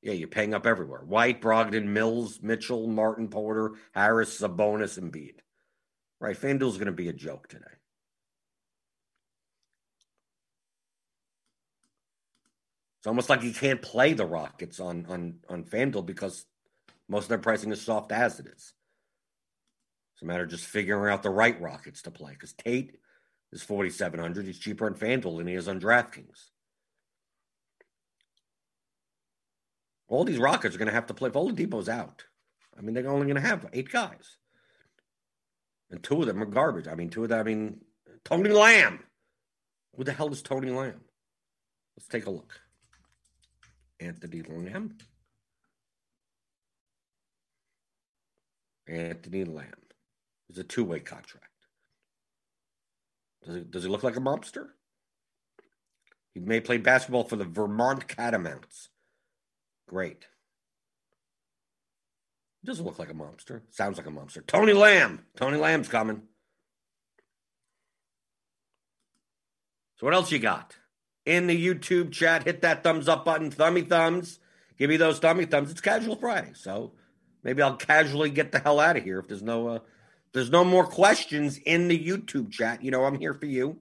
[0.00, 1.02] Yeah, you're paying up everywhere.
[1.04, 5.42] White, Brogdon, Mills, Mitchell, Martin, Porter, Harris, Sabonis, and Bede.
[6.18, 7.66] Right, FanDuel's going to be a joke today.
[13.04, 16.46] It's almost like you can't play the Rockets on on on FanDuel because
[17.06, 18.72] most of their pricing is soft as it is.
[20.14, 22.32] It's a matter of just figuring out the right Rockets to play.
[22.32, 22.96] Because Tate
[23.52, 24.46] is forty seven hundred.
[24.46, 26.44] He's cheaper on FanDuel than he is on DraftKings.
[30.08, 31.28] All these Rockets are going to have to play.
[31.28, 32.24] If Oladipo's out,
[32.74, 34.38] I mean, they're only going to have eight guys,
[35.90, 36.88] and two of them are garbage.
[36.88, 37.40] I mean, two of them.
[37.40, 37.80] I mean,
[38.24, 39.00] Tony Lamb.
[39.94, 41.02] Who the hell is Tony Lamb?
[41.98, 42.60] Let's take a look.
[44.04, 44.96] Anthony Lamb.
[48.86, 49.68] Anthony Lamb.
[50.48, 51.48] It's a two way contract.
[53.44, 54.68] Does he, does he look like a mobster?
[56.32, 58.88] He may play basketball for the Vermont Catamounts.
[59.88, 60.26] Great.
[62.64, 63.60] Doesn't look like a mobster.
[63.70, 64.42] Sounds like a monster.
[64.42, 65.26] Tony Lamb.
[65.36, 66.22] Tony Lamb's coming.
[69.96, 70.74] So what else you got?
[71.26, 74.40] In the YouTube chat, hit that thumbs up button, thummy thumbs.
[74.78, 75.70] Give me those thummy thumbs.
[75.70, 76.92] It's casual Friday, so
[77.42, 79.78] maybe I'll casually get the hell out of here if there's no uh,
[80.32, 82.82] there's no more questions in the YouTube chat.
[82.82, 83.80] You know I'm here for you.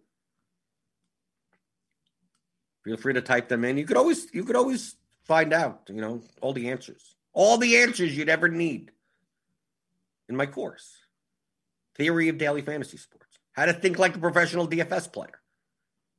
[2.83, 3.77] Feel free to type them in.
[3.77, 7.15] You could always you could always find out, you know, all the answers.
[7.33, 8.91] All the answers you'd ever need
[10.29, 10.97] in my course.
[11.95, 13.39] Theory of Daily Fantasy Sports.
[13.53, 15.39] How to think like a professional DFS player.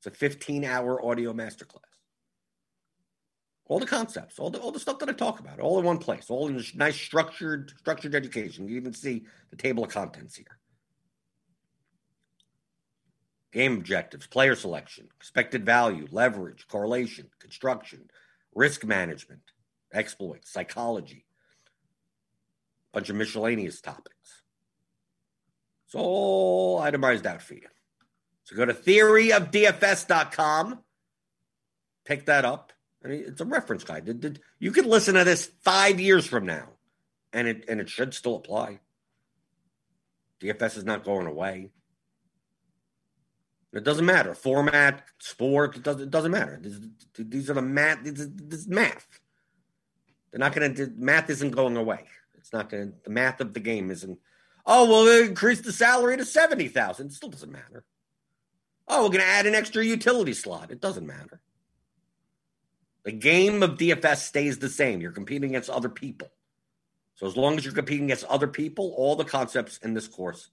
[0.07, 1.81] It's a 15-hour audio masterclass.
[3.67, 5.97] All the concepts, all the all the stuff that I talk about, all in one
[5.97, 8.69] place, all in nice structured structured education.
[8.69, 10.59] You even see the table of contents here.
[13.53, 18.11] Game objectives, player selection, expected value, leverage, correlation, construction,
[18.55, 19.41] risk management,
[19.95, 21.25] exploits, psychology,
[22.93, 24.43] bunch of miscellaneous topics.
[25.87, 27.69] It's all itemized out for you.
[28.45, 30.79] So go to theoryofdfs.com,
[32.05, 32.73] pick that up.
[33.05, 34.39] I mean, it's a reference guide.
[34.59, 36.69] You could listen to this five years from now,
[37.33, 38.79] and it and it should still apply.
[40.41, 41.71] DFS is not going away.
[43.73, 44.35] It doesn't matter.
[44.35, 46.61] Format, sport, it doesn't, it doesn't matter.
[47.19, 48.05] these are the math.
[48.05, 49.21] This, is math.
[50.31, 52.05] They're not going to, math isn't going away.
[52.37, 54.19] It's not going to, the math of the game isn't,
[54.65, 57.07] oh, well, increase the salary to 70,000.
[57.07, 57.85] It still doesn't matter.
[58.87, 60.71] Oh, we're going to add an extra utility slot.
[60.71, 61.41] It doesn't matter.
[63.05, 65.01] The game of DFS stays the same.
[65.01, 66.29] You're competing against other people.
[67.15, 70.51] So as long as you're competing against other people, all the concepts in this course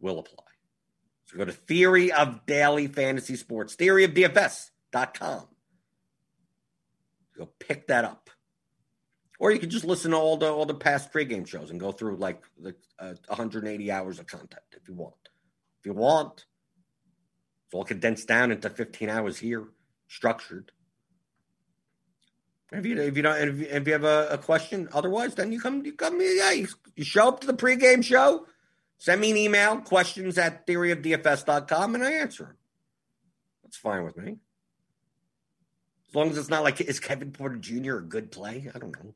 [0.00, 0.44] will apply.
[1.26, 5.48] So go to Theory of Daily Fantasy Sports, theoryofdfs.com.
[7.36, 8.30] Go pick that up.
[9.38, 11.92] Or you can just listen to all the all the past pregame shows and go
[11.92, 15.14] through like the uh, 180 hours of content if you want.
[15.80, 16.46] If you want,
[17.66, 19.64] it's all condensed down into 15 hours here,
[20.08, 20.70] structured.
[22.72, 25.52] If you if you don't if you, if you have a, a, question, otherwise, then
[25.52, 28.46] you come you come yeah you, you show up to the pregame show,
[28.98, 32.56] send me an email questions at theoryofdfs.com and I answer them.
[33.62, 34.36] That's fine with me.
[36.08, 37.98] As long as it's not like is Kevin Porter Jr.
[37.98, 38.68] a good play?
[38.74, 39.14] I don't know.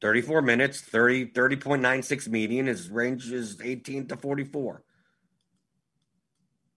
[0.00, 2.66] 34 minutes, 30 30.96 median.
[2.66, 4.82] His range is 18 to 44.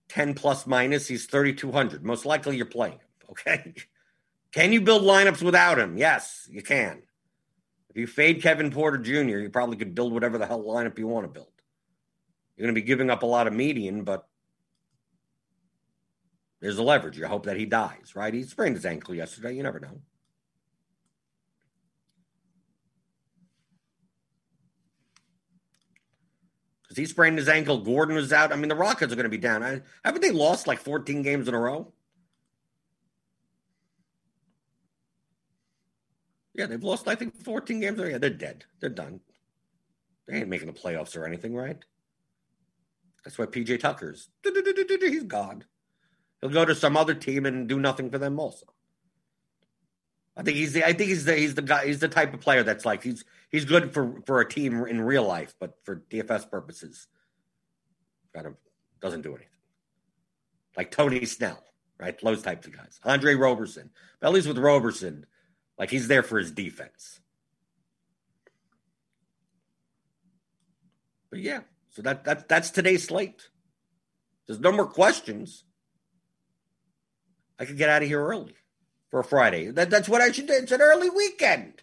[0.10, 2.04] 10 plus minus, he's 3,200.
[2.04, 3.00] Most likely you're playing him.
[3.28, 3.74] Okay.
[4.52, 5.98] Can you build lineups without him?
[5.98, 7.02] Yes, you can.
[7.90, 11.08] If you fade Kevin Porter Jr., you probably could build whatever the hell lineup you
[11.08, 11.50] want to build.
[12.56, 14.28] You're going to be giving up a lot of median, but
[16.62, 17.18] there's a leverage.
[17.18, 18.34] You hope that he dies, right?
[18.34, 19.56] He sprained his ankle yesterday.
[19.56, 20.00] You never know.
[26.96, 27.80] Because he sprained his ankle.
[27.80, 28.54] Gordon was out.
[28.54, 29.64] I mean, the Rockets are going to be down.
[29.64, 31.92] I, haven't they lost like 14 games in a row?
[36.54, 38.00] Yeah, they've lost, I think, 14 games.
[38.00, 38.64] Yeah, they're dead.
[38.80, 39.20] They're done.
[40.26, 41.78] They ain't making the playoffs or anything, right?
[43.26, 44.30] That's why PJ Tucker's
[45.02, 45.66] he's gone.
[46.40, 48.68] He'll go to some other team and do nothing for them also.
[50.38, 52.42] I think he's the I think he's the he's the guy he's the type of
[52.42, 53.24] player that's like he's
[53.56, 57.08] he's good for for a team in real life, but for DFS purposes,
[58.34, 58.56] kind of
[59.02, 59.48] doesn't do anything.
[60.76, 61.64] Like Tony Snell,
[61.98, 62.20] right?
[62.22, 63.00] Those types of guys.
[63.06, 63.92] Andre Roberson.
[64.20, 65.26] But at least with Roberson,
[65.80, 67.22] like he's there for his defense.
[71.30, 73.50] But yeah, so that that that's today's slate.
[74.48, 75.64] There's no more questions.
[77.58, 78.56] I could get out of here early
[79.10, 79.72] for a Friday.
[79.72, 80.54] That, that's what I should do.
[80.54, 81.82] It's an early weekend.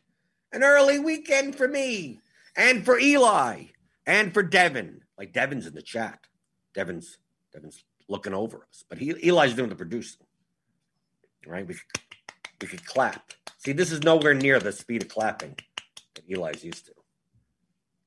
[0.52, 2.20] An early weekend for me
[2.56, 3.64] and for Eli
[4.06, 5.00] and for Devin.
[5.16, 6.20] Like Devin's in the chat.
[6.74, 7.18] Devin's
[7.52, 10.26] Devin's looking over us, but he, Eli's doing the producing.
[11.46, 11.66] Right?
[11.66, 12.00] We could,
[12.60, 13.32] we could clap.
[13.58, 15.56] See, this is nowhere near the speed of clapping
[16.14, 16.92] that Eli's used to.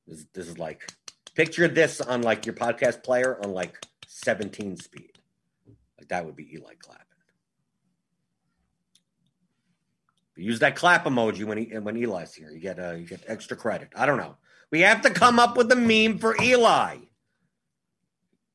[0.08, 0.90] This, this is like
[1.36, 5.20] picture this on like your podcast player on like 17 speed.
[5.98, 7.05] Like that would be Eli clapping.
[10.38, 12.52] Use that clap emoji when he when Eli's here.
[12.52, 13.90] You get uh, you get extra credit.
[13.96, 14.36] I don't know.
[14.70, 16.98] We have to come up with a meme for Eli.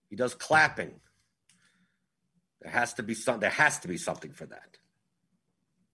[0.08, 1.00] He does clapping.
[2.60, 3.40] There has to be some.
[3.40, 4.76] There has to be something for that.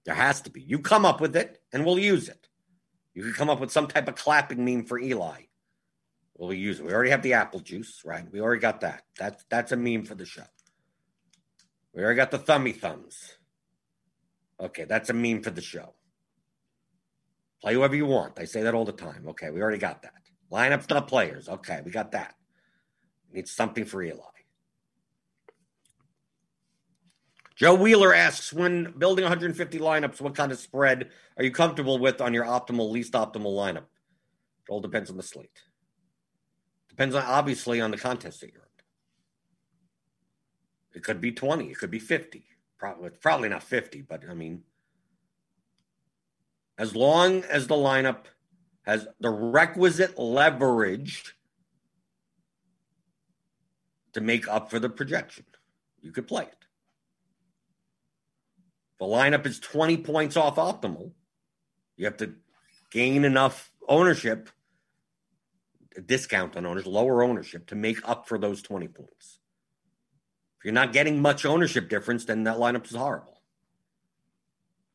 [0.04, 0.60] There has to be.
[0.60, 2.48] You come up with it and we'll use it.
[3.14, 5.42] You can come up with some type of clapping meme for Eli.
[6.36, 6.86] We'll use it.
[6.86, 8.30] We already have the apple juice, right?
[8.30, 9.04] We already got that.
[9.18, 10.42] That's that's a meme for the show.
[11.94, 13.35] We already got the thummy thumbs.
[14.60, 15.94] Okay, that's a meme for the show.
[17.60, 18.38] Play whoever you want.
[18.38, 19.26] I say that all the time.
[19.28, 20.12] Okay, we already got that.
[20.50, 21.48] Lineups, not players.
[21.48, 22.34] Okay, we got that.
[23.32, 24.22] Need something for Eli.
[27.56, 32.20] Joe Wheeler asks, when building 150 lineups, what kind of spread are you comfortable with
[32.20, 33.78] on your optimal, least optimal lineup?
[33.78, 35.62] It all depends on the slate.
[36.90, 38.68] Depends on obviously on the contest that you're in.
[40.96, 42.44] It could be 20, it could be 50.
[42.78, 44.62] Probably probably not 50, but I mean
[46.78, 48.26] as long as the lineup
[48.82, 51.34] has the requisite leverage
[54.12, 55.44] to make up for the projection,
[56.00, 56.66] you could play it.
[58.98, 61.12] The lineup is 20 points off optimal.
[61.96, 62.34] You have to
[62.90, 64.48] gain enough ownership,
[66.06, 69.40] discount on owners, lower ownership to make up for those 20 points.
[70.66, 73.40] You're not getting much ownership difference, then that lineup is horrible.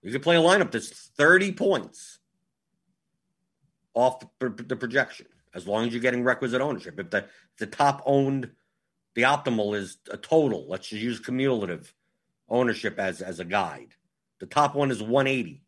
[0.02, 2.20] You could play a lineup that's 30 points
[3.94, 7.00] off the, the projection, as long as you're getting requisite ownership.
[7.00, 8.52] If the, if the top owned,
[9.16, 11.94] the optimal is a total, let's just use cumulative
[12.50, 13.96] ownership as, as a guide.
[14.42, 15.64] The top one is 180.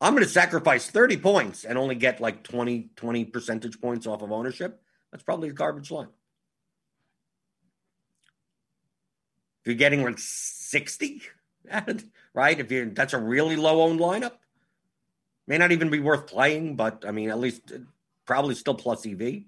[0.00, 4.22] I'm going to sacrifice 30 points and only get like 20, 20 percentage points off
[4.22, 4.80] of ownership.
[5.10, 6.08] That's probably a garbage line.
[9.51, 11.22] If you're getting like 60,
[12.34, 12.60] right?
[12.60, 14.32] If you that's a really low owned lineup,
[15.46, 17.78] may not even be worth playing, but I mean, at least uh,
[18.26, 19.42] probably still plus EV.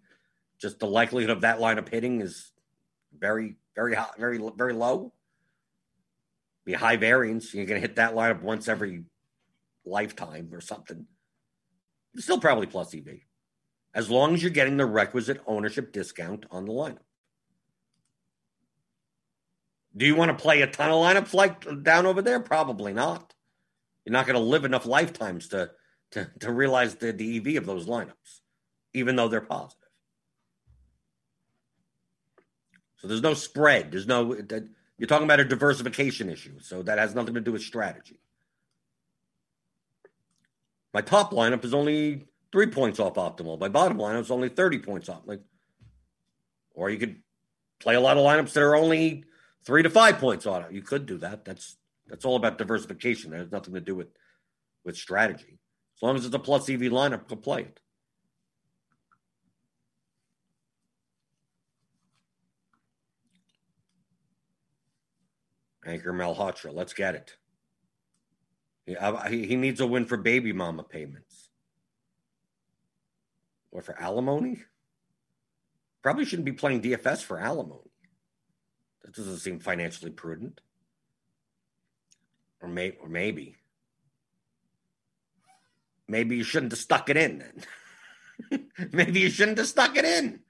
[0.58, 2.52] Just the likelihood of that lineup hitting is
[3.18, 5.12] very, very high, very, very low.
[6.64, 7.52] Be high variance.
[7.52, 9.04] You're going to hit that lineup once every
[9.84, 11.06] lifetime or something.
[12.16, 13.18] Still probably plus EV,
[13.94, 16.98] as long as you're getting the requisite ownership discount on the lineup.
[19.96, 22.40] Do you want to play a ton of lineups like down over there?
[22.40, 23.34] Probably not.
[24.04, 25.70] You're not going to live enough lifetimes to
[26.12, 28.40] to to realize the, the EV of those lineups,
[28.92, 29.88] even though they're positive.
[32.96, 33.92] So there's no spread.
[33.92, 34.34] There's no.
[34.96, 38.20] You're talking about a diversification issue, so that has nothing to do with strategy.
[40.92, 43.58] My top lineup is only three points off optimal.
[43.58, 45.22] My bottom lineup is only 30 points off.
[45.26, 45.40] Like,
[46.72, 47.16] or you could
[47.80, 49.24] play a lot of lineups that are only
[49.64, 50.72] three to five points on it.
[50.72, 51.44] You could do that.
[51.44, 53.30] That's that's all about diversification.
[53.30, 54.08] That has nothing to do with
[54.84, 55.58] with strategy.
[55.96, 57.80] As long as it's a plus EV lineup, go play it.
[65.86, 67.36] Ankur Malhotra, let's get it.
[68.86, 71.50] He, he needs a win for baby mama payments.
[73.70, 74.62] Or for alimony?
[76.02, 77.90] Probably shouldn't be playing DFS for alimony.
[79.04, 80.60] That doesn't seem financially prudent.
[82.62, 83.56] Or, may, or maybe.
[86.08, 87.44] Maybe you shouldn't have stuck it in
[88.50, 88.68] then.
[88.92, 90.40] maybe you shouldn't have stuck it in.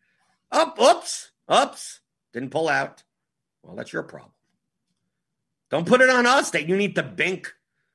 [0.53, 2.01] Up, oops, oops.
[2.33, 3.03] Didn't pull out.
[3.63, 4.33] Well, that's your problem.
[5.71, 7.53] Don't put it on us that you need to bink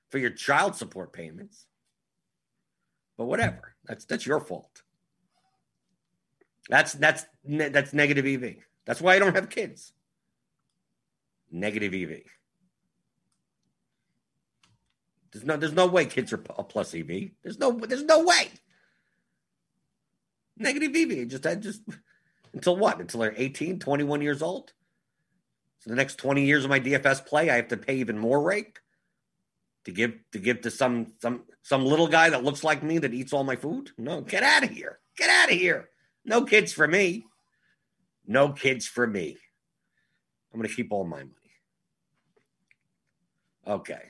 [0.10, 1.66] for your child support payments.
[3.18, 3.76] But whatever.
[3.86, 4.84] That's that's your fault.
[6.70, 8.56] That's that's that's negative EV.
[8.86, 9.94] That's why I don't have kids
[11.52, 12.22] negative EV.
[15.32, 17.32] There's no, there's no way kids are a plus EV.
[17.44, 18.50] There's no, there's no way.
[20.58, 21.28] Negative EV.
[21.28, 21.82] Just, I just,
[22.54, 23.00] until what?
[23.00, 24.74] Until they're 18, 21 years old?
[25.80, 28.42] So the next 20 years of my DFS play, I have to pay even more
[28.42, 28.80] rake
[29.86, 33.14] to give to give to some some some little guy that looks like me that
[33.14, 33.92] eats all my food?
[33.98, 35.00] No, get out of here.
[35.18, 35.90] Get out of here.
[36.26, 37.26] No kids for me.
[38.28, 39.38] No kids for me.
[40.54, 41.32] I'm going to keep all my money.
[43.70, 44.02] Okay.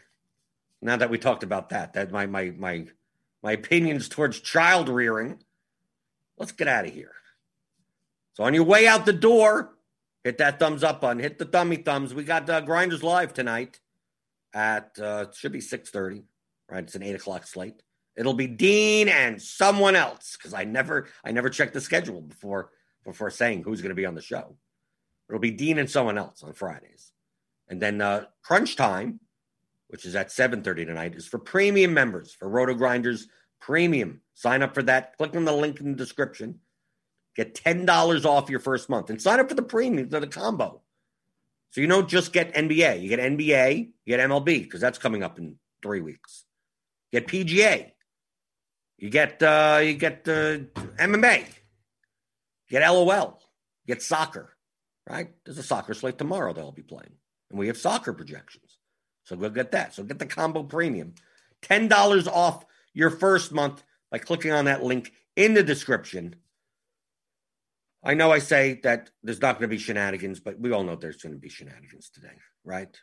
[0.82, 2.86] Now that we talked about that, that my my my
[3.43, 5.43] my opinions towards child rearing,
[6.38, 7.12] let's get out of here.
[8.34, 9.76] So on your way out the door,
[10.24, 12.14] hit that thumbs up button, hit the thummy thumbs.
[12.14, 13.82] We got uh, Grinders live tonight
[14.53, 16.24] at uh, should be six thirty,
[16.70, 16.84] right?
[16.84, 17.84] It's an eight o'clock slate.
[18.16, 22.72] It'll be Dean and someone else because I never I never checked the schedule before
[23.03, 24.55] before saying who's going to be on the show.
[25.28, 27.12] It'll be Dean and someone else on Fridays,
[27.68, 29.20] and then uh, crunch time
[29.90, 33.28] which is at 7.30 tonight, is for premium members, for Roto Grinders
[33.60, 34.22] Premium.
[34.34, 35.18] Sign up for that.
[35.18, 36.60] Click on the link in the description.
[37.36, 39.10] Get $10 off your first month.
[39.10, 40.82] And sign up for the premium, for the combo.
[41.72, 43.02] So you don't just get NBA.
[43.02, 46.46] You get NBA, you get MLB, because that's coming up in three weeks.
[47.12, 47.92] You get PGA.
[48.98, 50.60] You get uh, you get uh,
[50.98, 51.40] MMA.
[51.40, 53.40] You get LOL.
[53.86, 54.56] You get soccer.
[55.10, 55.30] Right?
[55.46, 57.14] There's a soccer slate tomorrow they'll be playing.
[57.50, 58.69] And we have soccer projections.
[59.30, 59.94] So go get that.
[59.94, 61.14] So get the combo premium.
[61.62, 62.66] $10 off
[62.96, 66.36] your first month by clicking on that link in the description.
[68.04, 70.96] I know I say that there's not going to be shenanigans, but we all know
[70.96, 73.00] there's going to be shenanigans today, right?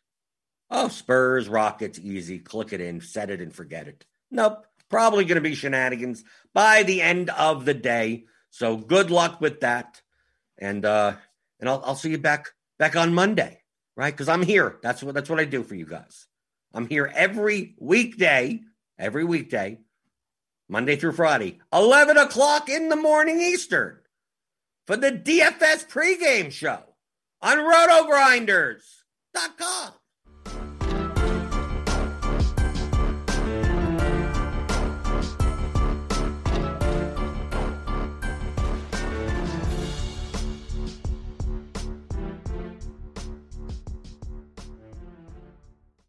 [0.69, 2.41] Oh, Spurs, Rockets, easy.
[2.41, 4.05] Click it in, set it and forget it.
[4.33, 4.67] Nope.
[4.91, 8.25] Probably going to be shenanigans by the end of the day.
[8.51, 10.03] So good luck with that.
[10.59, 11.15] And uh
[11.61, 12.49] and I'll I'll see you back
[12.79, 13.61] back on Monday,
[13.97, 14.13] right?
[14.13, 14.77] Because I'm here.
[14.83, 16.27] That's what that's what I do for you guys.
[16.75, 18.61] I'm here every weekday,
[18.99, 19.79] every weekday,
[20.69, 23.99] Monday through Friday, 11 o'clock in the morning Eastern
[24.87, 26.81] for the DFS pregame show
[27.41, 29.93] on rotogrinders.com.